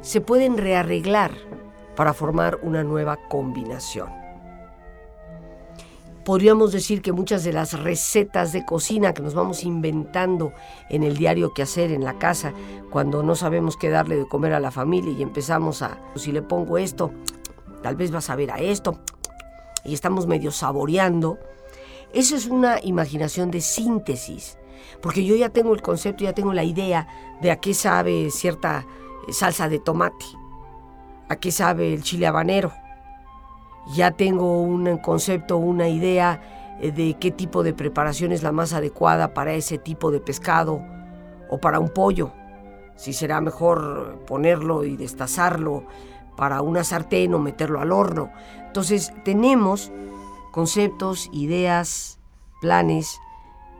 se 0.00 0.20
pueden 0.20 0.56
rearreglar 0.56 1.32
para 1.96 2.14
formar 2.14 2.58
una 2.62 2.84
nueva 2.84 3.16
combinación 3.28 4.25
podríamos 6.26 6.72
decir 6.72 7.02
que 7.02 7.12
muchas 7.12 7.44
de 7.44 7.52
las 7.52 7.72
recetas 7.72 8.52
de 8.52 8.64
cocina 8.64 9.14
que 9.14 9.22
nos 9.22 9.34
vamos 9.34 9.62
inventando 9.62 10.52
en 10.90 11.04
el 11.04 11.16
diario 11.16 11.54
que 11.54 11.62
hacer 11.62 11.92
en 11.92 12.02
la 12.02 12.18
casa, 12.18 12.52
cuando 12.90 13.22
no 13.22 13.36
sabemos 13.36 13.76
qué 13.76 13.90
darle 13.90 14.16
de 14.16 14.26
comer 14.26 14.52
a 14.52 14.58
la 14.58 14.72
familia 14.72 15.12
y 15.12 15.22
empezamos 15.22 15.82
a, 15.82 16.00
si 16.16 16.32
le 16.32 16.42
pongo 16.42 16.78
esto, 16.78 17.12
tal 17.80 17.94
vez 17.94 18.10
vas 18.10 18.28
a 18.28 18.34
ver 18.34 18.50
a 18.50 18.58
esto, 18.58 18.98
y 19.84 19.94
estamos 19.94 20.26
medio 20.26 20.50
saboreando, 20.50 21.38
eso 22.12 22.34
es 22.34 22.46
una 22.46 22.80
imaginación 22.82 23.52
de 23.52 23.60
síntesis, 23.60 24.58
porque 25.00 25.24
yo 25.24 25.36
ya 25.36 25.50
tengo 25.50 25.74
el 25.74 25.80
concepto, 25.80 26.24
ya 26.24 26.32
tengo 26.32 26.52
la 26.52 26.64
idea 26.64 27.06
de 27.40 27.52
a 27.52 27.60
qué 27.60 27.72
sabe 27.72 28.32
cierta 28.32 28.84
salsa 29.30 29.68
de 29.68 29.78
tomate, 29.78 30.26
a 31.28 31.36
qué 31.36 31.52
sabe 31.52 31.94
el 31.94 32.02
chile 32.02 32.26
habanero, 32.26 32.72
ya 33.94 34.10
tengo 34.10 34.60
un 34.60 34.98
concepto, 34.98 35.56
una 35.56 35.88
idea 35.88 36.76
eh, 36.80 36.90
de 36.90 37.14
qué 37.14 37.30
tipo 37.30 37.62
de 37.62 37.72
preparación 37.72 38.32
es 38.32 38.42
la 38.42 38.52
más 38.52 38.72
adecuada 38.72 39.34
para 39.34 39.54
ese 39.54 39.78
tipo 39.78 40.10
de 40.10 40.20
pescado 40.20 40.82
o 41.48 41.58
para 41.58 41.78
un 41.78 41.88
pollo. 41.88 42.32
Si 42.96 43.12
será 43.12 43.40
mejor 43.40 44.24
ponerlo 44.26 44.84
y 44.84 44.96
destazarlo 44.96 45.84
para 46.36 46.62
una 46.62 46.84
sartén 46.84 47.34
o 47.34 47.38
meterlo 47.38 47.80
al 47.80 47.92
horno. 47.92 48.30
Entonces 48.66 49.12
tenemos 49.24 49.92
conceptos, 50.52 51.28
ideas, 51.32 52.18
planes 52.60 53.20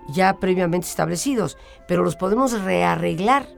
ya 0.09 0.39
previamente 0.39 0.87
establecidos, 0.87 1.59
pero 1.89 2.05
los 2.05 2.17
podemos 2.17 2.53
rearreglar 2.63 3.49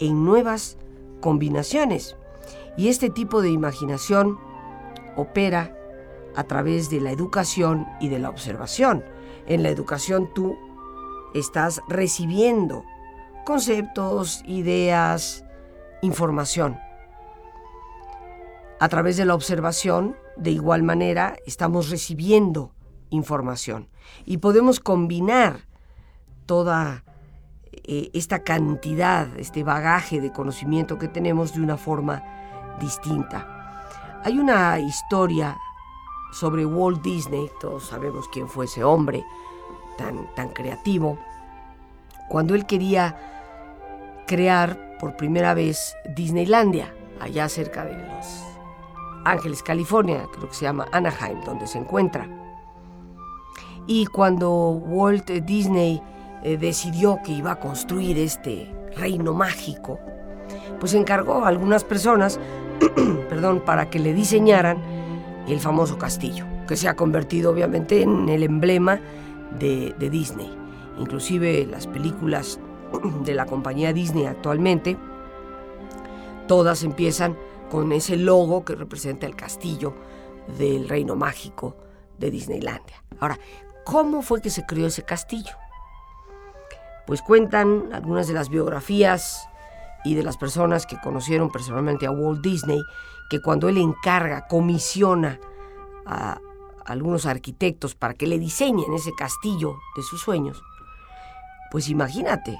en 0.00 0.24
nuevas 0.24 0.78
combinaciones. 1.20 2.16
Y 2.76 2.88
este 2.88 3.10
tipo 3.10 3.42
de 3.42 3.50
imaginación 3.50 4.38
opera 5.16 5.76
a 6.34 6.44
través 6.44 6.90
de 6.90 7.00
la 7.00 7.10
educación 7.10 7.86
y 8.00 8.08
de 8.08 8.18
la 8.18 8.30
observación. 8.30 9.04
En 9.46 9.62
la 9.62 9.68
educación 9.68 10.30
tú 10.34 10.56
estás 11.34 11.80
recibiendo 11.88 12.84
conceptos, 13.44 14.42
ideas, 14.46 15.44
información. 16.02 16.78
A 18.80 18.88
través 18.88 19.16
de 19.16 19.24
la 19.24 19.34
observación, 19.34 20.16
de 20.36 20.50
igual 20.50 20.82
manera, 20.82 21.36
estamos 21.46 21.90
recibiendo 21.90 22.72
información 23.10 23.88
y 24.24 24.38
podemos 24.38 24.80
combinar 24.80 25.60
toda 26.46 27.04
eh, 27.72 28.10
esta 28.12 28.42
cantidad, 28.42 29.28
este 29.38 29.62
bagaje 29.62 30.20
de 30.20 30.32
conocimiento 30.32 30.98
que 30.98 31.08
tenemos 31.08 31.54
de 31.54 31.60
una 31.60 31.76
forma 31.76 32.22
distinta. 32.80 33.61
Hay 34.24 34.38
una 34.38 34.78
historia 34.78 35.58
sobre 36.30 36.64
Walt 36.64 37.02
Disney, 37.02 37.50
todos 37.60 37.86
sabemos 37.86 38.28
quién 38.28 38.48
fue 38.48 38.66
ese 38.66 38.84
hombre 38.84 39.24
tan, 39.98 40.32
tan 40.36 40.50
creativo, 40.50 41.18
cuando 42.28 42.54
él 42.54 42.64
quería 42.64 43.16
crear 44.28 44.96
por 45.00 45.16
primera 45.16 45.54
vez 45.54 45.96
Disneylandia, 46.14 46.94
allá 47.18 47.48
cerca 47.48 47.84
de 47.84 47.96
Los 47.96 48.44
Ángeles, 49.24 49.60
California, 49.64 50.28
creo 50.32 50.48
que 50.48 50.54
se 50.54 50.66
llama 50.66 50.86
Anaheim, 50.92 51.40
donde 51.42 51.66
se 51.66 51.78
encuentra. 51.78 52.28
Y 53.88 54.06
cuando 54.06 54.70
Walt 54.70 55.28
Disney 55.30 56.00
eh, 56.44 56.56
decidió 56.58 57.18
que 57.24 57.32
iba 57.32 57.50
a 57.50 57.60
construir 57.60 58.16
este 58.18 58.72
reino 58.96 59.34
mágico, 59.34 59.98
pues 60.78 60.94
encargó 60.94 61.44
a 61.44 61.48
algunas 61.48 61.82
personas, 61.82 62.38
perdón, 63.28 63.60
para 63.60 63.90
que 63.90 63.98
le 63.98 64.12
diseñaran 64.12 64.78
el 65.46 65.60
famoso 65.60 65.98
castillo, 65.98 66.46
que 66.66 66.76
se 66.76 66.88
ha 66.88 66.96
convertido 66.96 67.50
obviamente 67.50 68.02
en 68.02 68.28
el 68.28 68.42
emblema 68.42 69.00
de, 69.58 69.94
Disney. 69.98 70.56
Inclusive 70.98 71.66
las 71.66 71.86
películas 71.86 72.60
de 73.24 73.34
la 73.34 73.46
compañía 73.46 73.92
Disney 73.92 74.26
actualmente, 74.26 74.96
todas 76.46 76.82
empiezan 76.82 77.36
con 77.70 77.92
ese 77.92 78.16
logo 78.16 78.64
que 78.64 78.74
representa 78.74 79.26
el 79.26 79.34
castillo 79.34 79.94
del 80.58 80.88
reino 80.88 81.16
mágico 81.16 81.76
de 82.18 82.30
Disneylandia. 82.30 83.02
Ahora, 83.20 83.38
¿cómo 83.84 84.22
fue 84.22 84.42
que 84.42 84.50
se 84.50 84.66
creó 84.66 84.88
ese 84.88 85.04
castillo? 85.04 85.52
Pues 87.06 87.22
cuentan 87.22 87.90
algunas 87.92 88.28
de 88.28 88.34
las 88.34 88.48
biografías 88.48 89.48
y 90.04 90.14
de 90.14 90.22
las 90.22 90.36
personas 90.36 90.86
que 90.86 91.00
conocieron 91.00 91.50
personalmente 91.50 92.06
a 92.06 92.10
Walt 92.10 92.42
Disney, 92.42 92.82
que 93.30 93.40
cuando 93.40 93.68
él 93.68 93.78
encarga, 93.78 94.46
comisiona 94.48 95.38
a 96.06 96.38
algunos 96.84 97.26
arquitectos 97.26 97.94
para 97.94 98.14
que 98.14 98.26
le 98.26 98.38
diseñen 98.38 98.92
ese 98.92 99.12
castillo 99.14 99.76
de 99.96 100.02
sus 100.02 100.20
sueños, 100.20 100.62
pues 101.70 101.88
imagínate, 101.88 102.58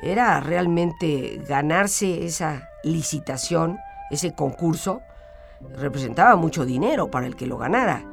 era 0.00 0.40
realmente 0.40 1.42
ganarse 1.48 2.24
esa 2.24 2.68
licitación, 2.84 3.78
ese 4.10 4.34
concurso, 4.34 5.00
representaba 5.76 6.36
mucho 6.36 6.64
dinero 6.64 7.10
para 7.10 7.26
el 7.26 7.36
que 7.36 7.46
lo 7.46 7.58
ganara. 7.58 8.04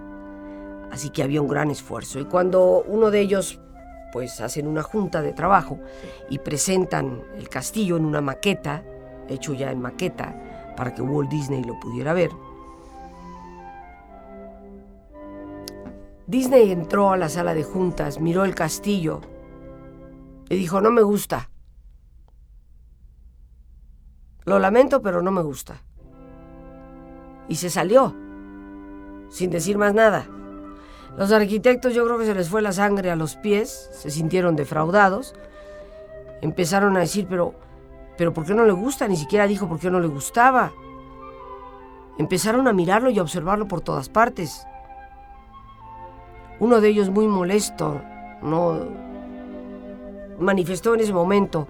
Así 0.92 1.10
que 1.10 1.24
había 1.24 1.42
un 1.42 1.48
gran 1.48 1.72
esfuerzo. 1.72 2.20
Y 2.20 2.26
cuando 2.26 2.84
uno 2.88 3.12
de 3.12 3.20
ellos, 3.20 3.60
pues 4.16 4.40
hacen 4.40 4.66
una 4.66 4.82
junta 4.82 5.22
de 5.22 5.34
trabajo 5.34 5.78
y 6.30 6.40
presentan 6.40 7.22
el 7.36 7.50
castillo 7.50 7.98
en 7.98 8.06
una 8.06 8.22
maqueta, 8.22 8.82
hecho 9.28 9.54
ya 9.54 9.70
en 9.72 9.82
maqueta, 9.82 10.74
para 10.78 10.96
que 10.96 11.02
Walt 11.02 11.30
Disney 11.30 11.66
lo 11.66 11.78
pudiera 11.82 12.14
ver, 12.14 12.32
Disney 16.28 16.72
entró 16.72 17.12
a 17.12 17.18
la 17.18 17.28
sala 17.28 17.54
de 17.54 17.66
juntas, 17.66 18.22
miró 18.22 18.46
el 18.46 18.56
castillo 18.56 19.20
y 20.48 20.56
dijo, 20.56 20.80
no 20.80 20.92
me 20.92 21.02
gusta. 21.02 21.50
Lo 24.46 24.60
lamento, 24.60 25.02
pero 25.02 25.22
no 25.22 25.32
me 25.32 25.42
gusta. 25.42 25.82
Y 27.50 27.56
se 27.56 27.70
salió, 27.70 28.16
sin 29.28 29.50
decir 29.50 29.78
más 29.78 29.94
nada. 29.94 30.26
Los 31.18 31.32
arquitectos 31.32 31.94
yo 31.94 32.04
creo 32.06 32.18
que 32.18 32.26
se 32.26 32.36
les 32.36 32.50
fue 32.50 32.62
la 32.62 32.74
sangre 32.74 33.10
a 33.10 33.16
los 33.16 33.36
pies, 33.36 33.90
se 33.94 34.12
sintieron 34.12 34.56
defraudados, 34.56 35.34
empezaron 36.42 36.98
a 36.98 37.00
decir, 37.00 37.26
pero, 37.30 37.54
pero 38.18 38.34
¿por 38.34 38.46
qué 38.46 38.54
no 38.54 38.66
le 38.66 38.74
gusta? 38.74 39.08
Ni 39.08 39.16
siquiera 39.16 39.48
dijo 39.48 39.68
por 39.68 39.80
qué 39.80 39.90
no 39.90 40.00
le 40.00 40.08
gustaba. 40.08 40.74
Empezaron 42.18 42.68
a 42.68 42.74
mirarlo 42.74 43.10
y 43.10 43.20
a 43.20 43.22
observarlo 43.22 43.68
por 43.68 43.82
todas 43.82 44.10
partes. 44.10 44.66
Uno 46.60 46.82
de 46.82 46.90
ellos 46.90 47.10
muy 47.10 47.28
molesto, 47.28 48.02
no 48.42 48.80
manifestó 50.40 50.94
en 50.96 51.02
ese 51.02 51.14
momento 51.14 51.68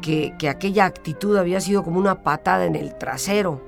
que, 0.00 0.34
aquella 0.48 0.84
actitud 0.84 1.36
había 1.36 1.60
sido 1.60 1.82
como 1.84 1.98
una 1.98 2.22
patada 2.22 2.66
en 2.66 2.76
el 2.76 2.96
trasero. 2.96 3.60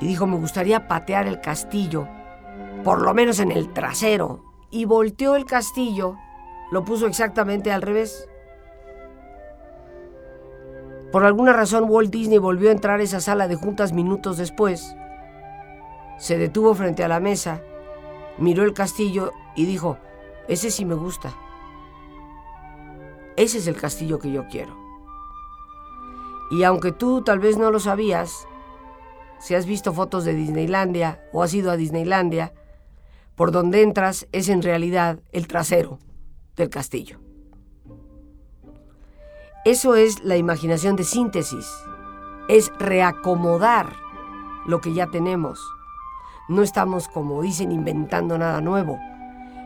Y 0.00 0.06
dijo, 0.06 0.26
me 0.26 0.36
gustaría 0.36 0.86
patear 0.86 1.26
el 1.26 1.40
castillo, 1.40 2.06
por 2.84 3.02
lo 3.02 3.14
menos 3.14 3.40
en 3.40 3.50
el 3.52 3.72
trasero. 3.72 4.44
Y 4.70 4.84
volteó 4.84 5.36
el 5.36 5.44
castillo, 5.44 6.16
lo 6.70 6.84
puso 6.84 7.06
exactamente 7.06 7.72
al 7.72 7.82
revés. 7.82 8.28
Por 11.10 11.24
alguna 11.24 11.54
razón 11.54 11.86
Walt 11.88 12.10
Disney 12.10 12.38
volvió 12.38 12.68
a 12.68 12.72
entrar 12.72 13.00
a 13.00 13.02
esa 13.02 13.20
sala 13.20 13.48
de 13.48 13.56
juntas 13.56 13.92
minutos 13.92 14.36
después. 14.36 14.94
Se 16.18 16.36
detuvo 16.36 16.74
frente 16.74 17.02
a 17.02 17.08
la 17.08 17.20
mesa, 17.20 17.62
miró 18.36 18.62
el 18.64 18.74
castillo 18.74 19.32
y 19.54 19.64
dijo, 19.64 19.96
ese 20.48 20.70
sí 20.70 20.84
me 20.84 20.94
gusta. 20.94 21.32
Ese 23.36 23.58
es 23.58 23.66
el 23.68 23.76
castillo 23.76 24.18
que 24.18 24.32
yo 24.32 24.46
quiero. 24.48 24.76
Y 26.50 26.64
aunque 26.64 26.92
tú 26.92 27.22
tal 27.22 27.38
vez 27.38 27.56
no 27.56 27.70
lo 27.70 27.78
sabías, 27.78 28.46
si 29.38 29.54
has 29.54 29.64
visto 29.64 29.92
fotos 29.92 30.24
de 30.24 30.34
Disneylandia 30.34 31.22
o 31.32 31.42
has 31.42 31.54
ido 31.54 31.70
a 31.70 31.76
Disneylandia, 31.76 32.52
por 33.38 33.52
donde 33.52 33.82
entras 33.82 34.26
es 34.32 34.48
en 34.48 34.62
realidad 34.62 35.20
el 35.30 35.46
trasero 35.46 36.00
del 36.56 36.68
castillo. 36.68 37.20
Eso 39.64 39.94
es 39.94 40.24
la 40.24 40.36
imaginación 40.36 40.96
de 40.96 41.04
síntesis, 41.04 41.66
es 42.48 42.72
reacomodar 42.80 43.92
lo 44.66 44.80
que 44.80 44.92
ya 44.92 45.06
tenemos. 45.06 45.60
No 46.48 46.62
estamos, 46.62 47.06
como 47.06 47.40
dicen, 47.40 47.70
inventando 47.70 48.36
nada 48.38 48.60
nuevo, 48.60 48.98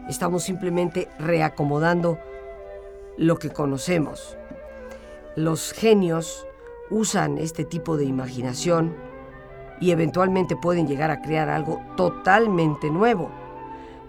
estamos 0.06 0.42
simplemente 0.42 1.08
reacomodando 1.18 2.18
lo 3.16 3.38
que 3.38 3.50
conocemos. 3.50 4.36
Los 5.34 5.72
genios 5.72 6.46
usan 6.90 7.38
este 7.38 7.64
tipo 7.64 7.96
de 7.96 8.04
imaginación 8.04 8.94
y 9.80 9.92
eventualmente 9.92 10.56
pueden 10.56 10.86
llegar 10.86 11.10
a 11.10 11.22
crear 11.22 11.48
algo 11.48 11.80
totalmente 11.96 12.90
nuevo, 12.90 13.30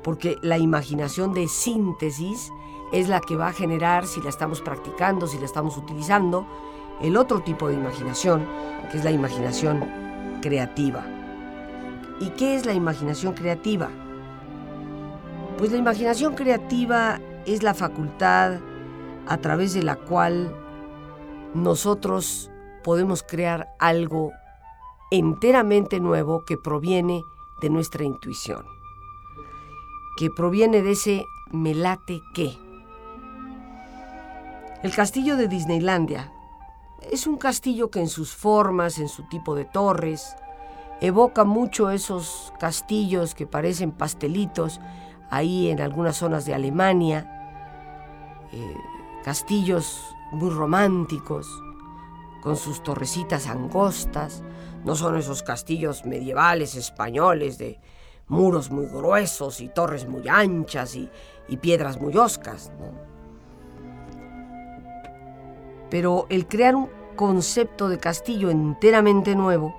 porque 0.03 0.37
la 0.41 0.57
imaginación 0.57 1.33
de 1.33 1.47
síntesis 1.47 2.51
es 2.91 3.07
la 3.09 3.21
que 3.21 3.35
va 3.35 3.47
a 3.47 3.53
generar, 3.53 4.05
si 4.05 4.21
la 4.21 4.29
estamos 4.29 4.61
practicando, 4.61 5.27
si 5.27 5.39
la 5.39 5.45
estamos 5.45 5.77
utilizando, 5.77 6.45
el 7.01 7.17
otro 7.17 7.41
tipo 7.41 7.67
de 7.67 7.73
imaginación, 7.73 8.45
que 8.91 8.97
es 8.97 9.03
la 9.03 9.11
imaginación 9.11 9.83
creativa. 10.41 11.03
¿Y 12.19 12.29
qué 12.31 12.55
es 12.55 12.65
la 12.65 12.73
imaginación 12.73 13.33
creativa? 13.33 13.89
Pues 15.57 15.71
la 15.71 15.77
imaginación 15.77 16.35
creativa 16.35 17.19
es 17.45 17.63
la 17.63 17.73
facultad 17.73 18.59
a 19.27 19.37
través 19.37 19.73
de 19.73 19.83
la 19.83 19.95
cual 19.95 20.55
nosotros 21.53 22.51
podemos 22.83 23.23
crear 23.23 23.69
algo 23.79 24.31
enteramente 25.11 25.99
nuevo 25.99 26.43
que 26.45 26.57
proviene 26.57 27.23
de 27.61 27.69
nuestra 27.69 28.03
intuición, 28.03 28.65
que 30.17 30.29
proviene 30.29 30.81
de 30.81 30.91
ese 30.91 31.25
me 31.51 31.73
late 31.73 32.21
qué. 32.33 32.57
El 34.83 34.93
castillo 34.93 35.37
de 35.37 35.47
Disneylandia 35.47 36.31
es 37.11 37.27
un 37.27 37.37
castillo 37.37 37.89
que 37.89 37.99
en 37.99 38.09
sus 38.09 38.33
formas, 38.35 38.97
en 38.99 39.09
su 39.09 39.23
tipo 39.23 39.55
de 39.55 39.65
torres, 39.65 40.35
evoca 41.01 41.43
mucho 41.43 41.89
esos 41.89 42.53
castillos 42.59 43.35
que 43.35 43.47
parecen 43.47 43.91
pastelitos 43.91 44.79
ahí 45.29 45.69
en 45.69 45.81
algunas 45.81 46.17
zonas 46.17 46.45
de 46.45 46.53
Alemania. 46.53 47.29
Eh, 48.51 48.75
castillos 49.23 50.01
muy 50.31 50.49
románticos, 50.49 51.47
con 52.41 52.57
sus 52.57 52.83
torrecitas 52.83 53.47
angostas, 53.47 54.43
no 54.83 54.95
son 54.95 55.17
esos 55.17 55.43
castillos 55.43 56.05
medievales 56.05 56.75
españoles 56.75 57.57
de 57.57 57.79
muros 58.33 58.71
muy 58.71 58.87
gruesos 58.87 59.61
y 59.61 59.69
torres 59.69 60.07
muy 60.07 60.27
anchas 60.27 60.95
y, 60.95 61.09
piedras 61.61 62.01
muy 62.01 62.17
oscas. 62.17 62.71
Pero 65.91 66.25
el 66.29 66.47
crear 66.47 66.75
un 66.75 66.89
concepto 67.15 67.87
de 67.87 67.99
castillo 67.99 68.49
enteramente 68.49 69.35
nuevo 69.35 69.75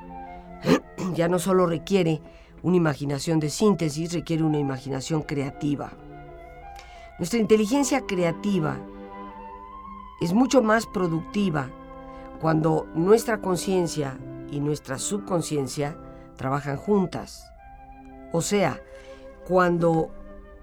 ya 1.15 1.27
no 1.27 1.41
solo 1.41 1.67
requiere 1.67 2.23
una 2.63 2.77
imaginación 2.77 3.41
de 3.41 3.51
síntesis, 3.51 4.13
requiere 4.13 4.45
una 4.45 4.59
imaginación 4.59 5.23
creativa. 5.23 5.93
Nuestra 7.19 7.41
inteligencia 7.41 8.07
creativa 8.07 8.79
es 10.21 10.33
mucho 10.33 10.63
más 10.63 10.87
productiva 10.87 11.69
cuando 12.41 12.87
nuestra 12.95 13.41
conciencia 13.41 14.17
y 14.51 14.61
nuestra 14.61 14.99
subconsciencia 14.99 15.99
trabajan 16.37 16.77
juntas. 16.77 17.54
O 18.35 18.43
sea, 18.43 18.83
cuando 19.47 20.11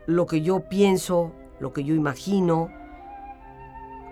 lo 0.06 0.26
que 0.26 0.42
yo 0.42 0.68
pienso, 0.68 1.32
lo 1.62 1.72
que 1.72 1.86
yo 1.86 1.96
imagino, 1.96 2.70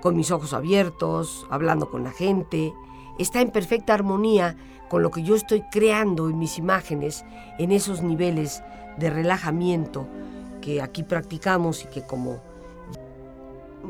con 0.02 0.16
mis 0.16 0.32
ojos 0.32 0.54
abiertos, 0.54 1.46
hablando 1.50 1.92
con 1.92 2.06
la 2.06 2.12
gente, 2.12 2.74
está 3.18 3.42
en 3.42 3.52
perfecta 3.52 3.94
armonía 3.94 4.56
con 4.88 5.04
lo 5.04 5.12
que 5.12 5.24
yo 5.24 5.36
estoy 5.36 5.64
creando 5.64 6.30
en 6.30 6.40
mis 6.40 6.58
imágenes, 6.58 7.26
en 7.58 7.74
esos 7.74 8.02
niveles 8.02 8.64
de 8.98 9.10
relajamiento 9.10 10.08
que 10.62 10.82
aquí 10.82 11.04
practicamos 11.04 11.84
y 11.84 11.90
que 11.90 12.04
como 12.04 12.40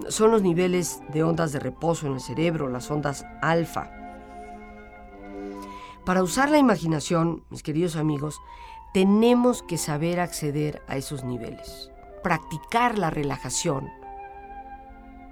son 0.07 0.32
los 0.32 0.41
niveles 0.41 0.99
de 1.13 1.22
ondas 1.22 1.51
de 1.51 1.59
reposo 1.59 2.07
en 2.07 2.13
el 2.13 2.22
cerebro, 2.22 2.70
las 2.70 2.89
ondas 2.89 3.24
alfa. 3.43 3.91
Para 6.05 6.24
usar 6.24 6.49
la 6.49 6.57
imaginación, 6.57 7.43
mis 7.51 7.61
queridos 7.61 7.97
amigos, 7.97 8.41
tenemos 8.93 9.61
que 9.63 9.77
saber 9.77 10.19
acceder 10.19 10.81
a 10.87 10.97
esos 10.97 11.23
niveles. 11.23 11.91
Practicar 12.23 12.97
la 12.97 13.09
relajación 13.09 13.89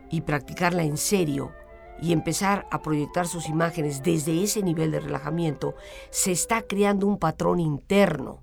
y 0.10 0.22
practicarla 0.22 0.84
en 0.84 0.98
serio 0.98 1.52
y 2.00 2.14
empezar 2.14 2.68
a 2.72 2.82
proyectar 2.82 3.28
sus 3.28 3.50
imágenes 3.50 4.04
desde 4.04 4.44
ese 4.44 4.62
nivel 4.62 4.92
de 4.92 5.00
relajamiento, 5.00 5.76
se 6.12 6.32
está 6.32 6.62
creando 6.62 7.08
un 7.08 7.18
patrón 7.18 7.60
interno. 7.60 8.42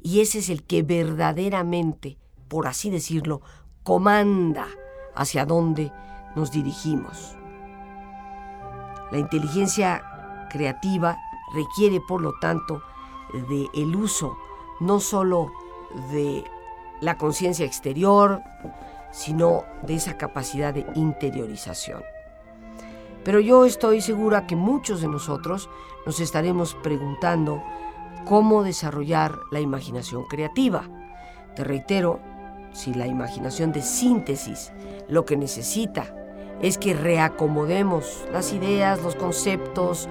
Y 0.00 0.20
ese 0.20 0.38
es 0.38 0.48
el 0.48 0.62
que 0.62 0.82
verdaderamente, 0.82 2.16
por 2.48 2.66
así 2.66 2.88
decirlo, 2.88 3.42
comanda 3.82 4.68
hacia 5.14 5.44
dónde 5.44 5.92
nos 6.36 6.52
dirigimos. 6.52 7.36
La 9.10 9.18
inteligencia 9.18 10.46
creativa 10.48 11.18
requiere, 11.52 12.00
por 12.00 12.20
lo 12.22 12.32
tanto, 12.40 12.82
de 13.48 13.68
el 13.74 13.94
uso 13.96 14.36
no 14.80 15.00
solo 15.00 15.52
de 16.10 16.44
la 17.00 17.16
conciencia 17.16 17.66
exterior, 17.66 18.42
sino 19.10 19.64
de 19.82 19.94
esa 19.94 20.16
capacidad 20.16 20.72
de 20.72 20.86
interiorización. 20.94 22.02
Pero 23.24 23.40
yo 23.40 23.64
estoy 23.64 24.00
segura 24.00 24.46
que 24.46 24.56
muchos 24.56 25.00
de 25.00 25.08
nosotros 25.08 25.68
nos 26.06 26.20
estaremos 26.20 26.74
preguntando 26.82 27.62
cómo 28.24 28.62
desarrollar 28.62 29.38
la 29.50 29.60
imaginación 29.60 30.24
creativa. 30.24 30.84
Te 31.54 31.64
reitero, 31.64 32.20
si 32.72 32.94
la 32.94 33.06
imaginación 33.06 33.72
de 33.72 33.82
síntesis 33.82 34.72
lo 35.08 35.24
que 35.24 35.36
necesita 35.36 36.14
es 36.62 36.78
que 36.78 36.94
reacomodemos 36.94 38.24
las 38.32 38.52
ideas, 38.52 39.02
los 39.02 39.16
conceptos, 39.16 40.08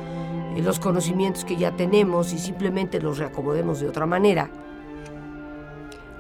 los 0.58 0.80
conocimientos 0.80 1.45
que 1.45 1.56
ya 1.56 1.76
tenemos 1.76 2.34
y 2.34 2.39
simplemente 2.39 3.02
los 3.02 3.18
reacomodemos 3.18 3.80
de 3.80 3.88
otra 3.88 4.06
manera, 4.06 4.50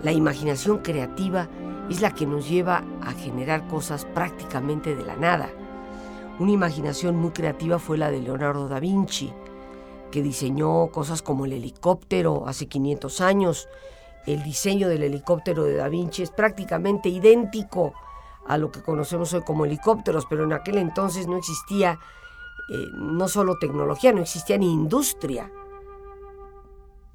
la 0.01 0.11
imaginación 0.13 0.77
creativa 0.77 1.49
es 1.89 2.01
la 2.01 2.13
que 2.13 2.25
nos 2.25 2.47
lleva 2.47 2.83
a 3.01 3.11
generar 3.11 3.67
cosas 3.67 4.05
prácticamente 4.05 4.95
de 4.95 5.03
la 5.03 5.15
nada. 5.15 5.49
Una 6.39 6.51
imaginación 6.51 7.17
muy 7.17 7.31
creativa 7.31 7.79
fue 7.79 7.97
la 7.97 8.09
de 8.11 8.21
Leonardo 8.21 8.69
da 8.69 8.79
Vinci, 8.79 9.33
que 10.09 10.23
diseñó 10.23 10.87
cosas 10.87 11.21
como 11.21 11.45
el 11.45 11.53
helicóptero 11.53 12.47
hace 12.47 12.67
500 12.67 13.21
años. 13.21 13.67
El 14.25 14.43
diseño 14.43 14.87
del 14.87 15.03
helicóptero 15.03 15.63
de 15.63 15.75
da 15.75 15.89
Vinci 15.89 16.23
es 16.23 16.31
prácticamente 16.31 17.09
idéntico 17.09 17.93
a 18.47 18.57
lo 18.57 18.71
que 18.71 18.81
conocemos 18.81 19.33
hoy 19.33 19.41
como 19.41 19.65
helicópteros, 19.65 20.25
pero 20.29 20.45
en 20.45 20.53
aquel 20.53 20.77
entonces 20.77 21.27
no 21.27 21.37
existía 21.37 21.99
eh, 22.69 22.87
no 22.93 23.27
solo 23.27 23.57
tecnología, 23.59 24.11
no 24.13 24.21
existía 24.21 24.57
ni 24.57 24.71
industria. 24.71 25.51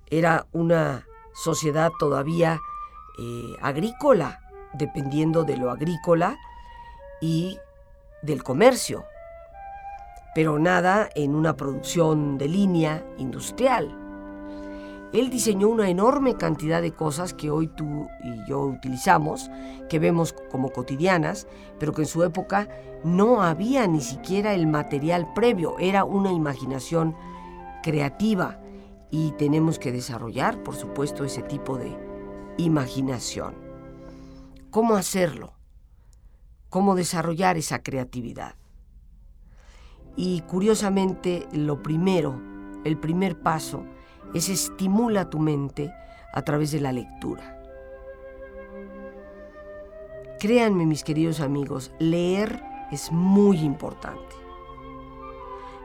Era 0.06 0.46
una 0.52 1.06
sociedad 1.32 1.92
todavía 1.98 2.60
eh, 3.18 3.56
agrícola, 3.60 4.40
dependiendo 4.74 5.44
de 5.44 5.56
lo 5.56 5.70
agrícola 5.70 6.36
y 7.20 7.58
del 8.22 8.42
comercio 8.42 9.04
pero 10.34 10.58
nada 10.58 11.08
en 11.14 11.34
una 11.34 11.56
producción 11.56 12.36
de 12.36 12.48
línea 12.48 13.06
industrial. 13.18 14.03
Él 15.14 15.30
diseñó 15.30 15.68
una 15.68 15.88
enorme 15.88 16.34
cantidad 16.34 16.82
de 16.82 16.90
cosas 16.90 17.34
que 17.34 17.48
hoy 17.48 17.68
tú 17.68 18.08
y 18.24 18.50
yo 18.50 18.62
utilizamos, 18.62 19.48
que 19.88 20.00
vemos 20.00 20.34
como 20.50 20.70
cotidianas, 20.70 21.46
pero 21.78 21.92
que 21.92 22.02
en 22.02 22.08
su 22.08 22.24
época 22.24 22.68
no 23.04 23.40
había 23.40 23.86
ni 23.86 24.00
siquiera 24.00 24.54
el 24.54 24.66
material 24.66 25.32
previo, 25.32 25.78
era 25.78 26.02
una 26.02 26.32
imaginación 26.32 27.14
creativa 27.84 28.60
y 29.08 29.30
tenemos 29.38 29.78
que 29.78 29.92
desarrollar, 29.92 30.60
por 30.64 30.74
supuesto, 30.74 31.22
ese 31.22 31.42
tipo 31.42 31.78
de 31.78 31.96
imaginación. 32.56 33.54
¿Cómo 34.72 34.96
hacerlo? 34.96 35.52
¿Cómo 36.70 36.96
desarrollar 36.96 37.56
esa 37.56 37.84
creatividad? 37.84 38.56
Y 40.16 40.40
curiosamente, 40.40 41.46
lo 41.52 41.84
primero, 41.84 42.40
el 42.82 42.98
primer 42.98 43.40
paso, 43.40 43.84
es 44.34 44.48
estimula 44.48 45.30
tu 45.30 45.38
mente 45.38 45.94
a 46.32 46.42
través 46.42 46.72
de 46.72 46.80
la 46.80 46.92
lectura. 46.92 47.58
Créanme, 50.40 50.84
mis 50.84 51.04
queridos 51.04 51.40
amigos, 51.40 51.92
leer 51.98 52.62
es 52.90 53.10
muy 53.12 53.60
importante. 53.60 54.34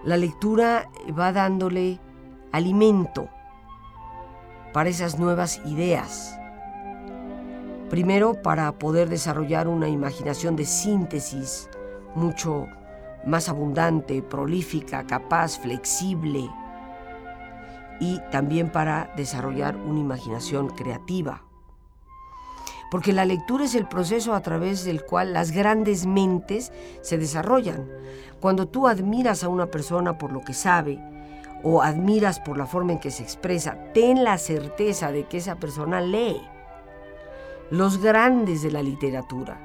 La 0.04 0.18
lectura 0.18 0.90
va 1.18 1.32
dándole 1.32 2.00
alimento 2.52 3.30
para 4.74 4.90
esas 4.90 5.20
nuevas 5.20 5.62
ideas. 5.66 6.36
Primero, 7.90 8.42
para 8.42 8.72
poder 8.74 9.10
desarrollar 9.10 9.68
una 9.68 9.88
imaginación 9.88 10.56
de 10.56 10.66
síntesis 10.66 11.70
mucho 12.16 12.68
más 13.26 13.50
abundante, 13.50 14.22
prolífica, 14.22 15.06
capaz, 15.06 15.60
flexible 15.60 16.50
y 18.00 18.20
también 18.32 18.72
para 18.72 19.12
desarrollar 19.16 19.76
una 19.76 20.00
imaginación 20.00 20.70
creativa. 20.70 21.44
Porque 22.92 23.14
la 23.14 23.26
lectura 23.26 23.66
es 23.66 23.76
el 23.76 23.88
proceso 23.88 24.34
a 24.34 24.42
través 24.42 24.84
del 24.84 25.04
cual 25.04 25.34
las 25.34 25.52
grandes 25.52 26.06
mentes 26.06 26.72
se 27.02 27.18
desarrollan. 27.18 27.88
Cuando 28.40 28.68
tú 28.68 28.88
admiras 28.88 29.44
a 29.44 29.50
una 29.50 29.68
persona 29.68 30.18
por 30.18 30.32
lo 30.32 30.42
que 30.42 30.54
sabe 30.54 31.00
o 31.62 31.82
admiras 31.82 32.40
por 32.40 32.58
la 32.58 32.66
forma 32.66 32.94
en 32.94 33.00
que 33.00 33.12
se 33.12 33.22
expresa, 33.22 33.78
ten 33.94 34.24
la 34.24 34.38
certeza 34.38 35.12
de 35.12 35.26
que 35.26 35.38
esa 35.38 35.56
persona 35.58 36.02
lee. 36.02 36.42
Los 37.70 38.02
grandes 38.02 38.64
de 38.64 38.72
la 38.72 38.82
literatura. 38.82 39.60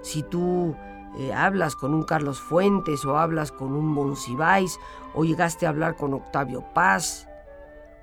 Si 0.00 0.22
tú 0.22 0.74
eh, 1.18 1.34
hablas 1.34 1.76
con 1.76 1.92
un 1.92 2.04
Carlos 2.04 2.40
Fuentes 2.40 3.04
o 3.04 3.18
hablas 3.18 3.52
con 3.52 3.72
un 3.72 3.86
Monsiváis 3.86 4.78
o 5.14 5.24
llegaste 5.24 5.66
a 5.66 5.70
hablar 5.70 5.96
con 5.96 6.14
Octavio 6.14 6.64
Paz, 6.72 7.28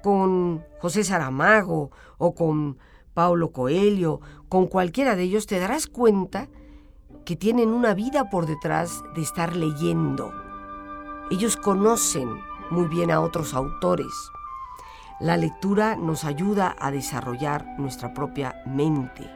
con 0.04 0.64
José 0.80 1.04
Saramago 1.04 1.90
o 2.20 2.36
con 2.36 2.78
Paulo 3.14 3.52
Coelho, 3.52 4.20
con 4.50 4.68
cualquiera 4.68 5.16
de 5.16 5.24
ellos, 5.24 5.48
te 5.48 5.60
darás 5.60 5.88
cuenta 5.88 6.50
que 7.26 7.36
tienen 7.36 7.70
una 7.70 7.94
vida 7.94 8.30
por 8.30 8.46
detrás 8.46 9.02
de 9.16 9.22
estar 9.22 9.56
leyendo. 9.56 10.32
Ellos 11.32 11.56
conocen 11.56 12.30
muy 12.70 12.88
bien 12.88 13.12
a 13.12 13.22
otros 13.22 13.54
autores. 13.54 14.14
La 15.20 15.38
lectura 15.38 15.96
nos 15.96 16.26
ayuda 16.26 16.76
a 16.78 16.92
desarrollar 16.92 17.66
nuestra 17.80 18.14
propia 18.14 18.62
mente. 18.66 19.30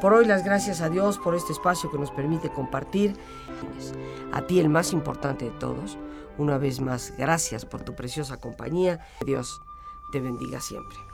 Por 0.00 0.12
hoy 0.12 0.26
las 0.26 0.44
gracias 0.44 0.82
a 0.82 0.90
Dios 0.90 1.18
por 1.18 1.34
este 1.34 1.52
espacio 1.52 1.90
que 1.90 1.98
nos 1.98 2.10
permite 2.10 2.50
compartir. 2.50 3.16
A 4.32 4.42
ti 4.42 4.60
el 4.60 4.68
más 4.68 4.92
importante 4.92 5.46
de 5.46 5.52
todos, 5.52 5.96
una 6.38 6.58
vez 6.58 6.80
más, 6.80 7.12
gracias 7.16 7.64
por 7.64 7.82
tu 7.82 7.94
preciosa 7.94 8.38
compañía. 8.38 9.06
Dios 9.24 9.62
te 10.12 10.20
bendiga 10.20 10.60
siempre. 10.60 11.13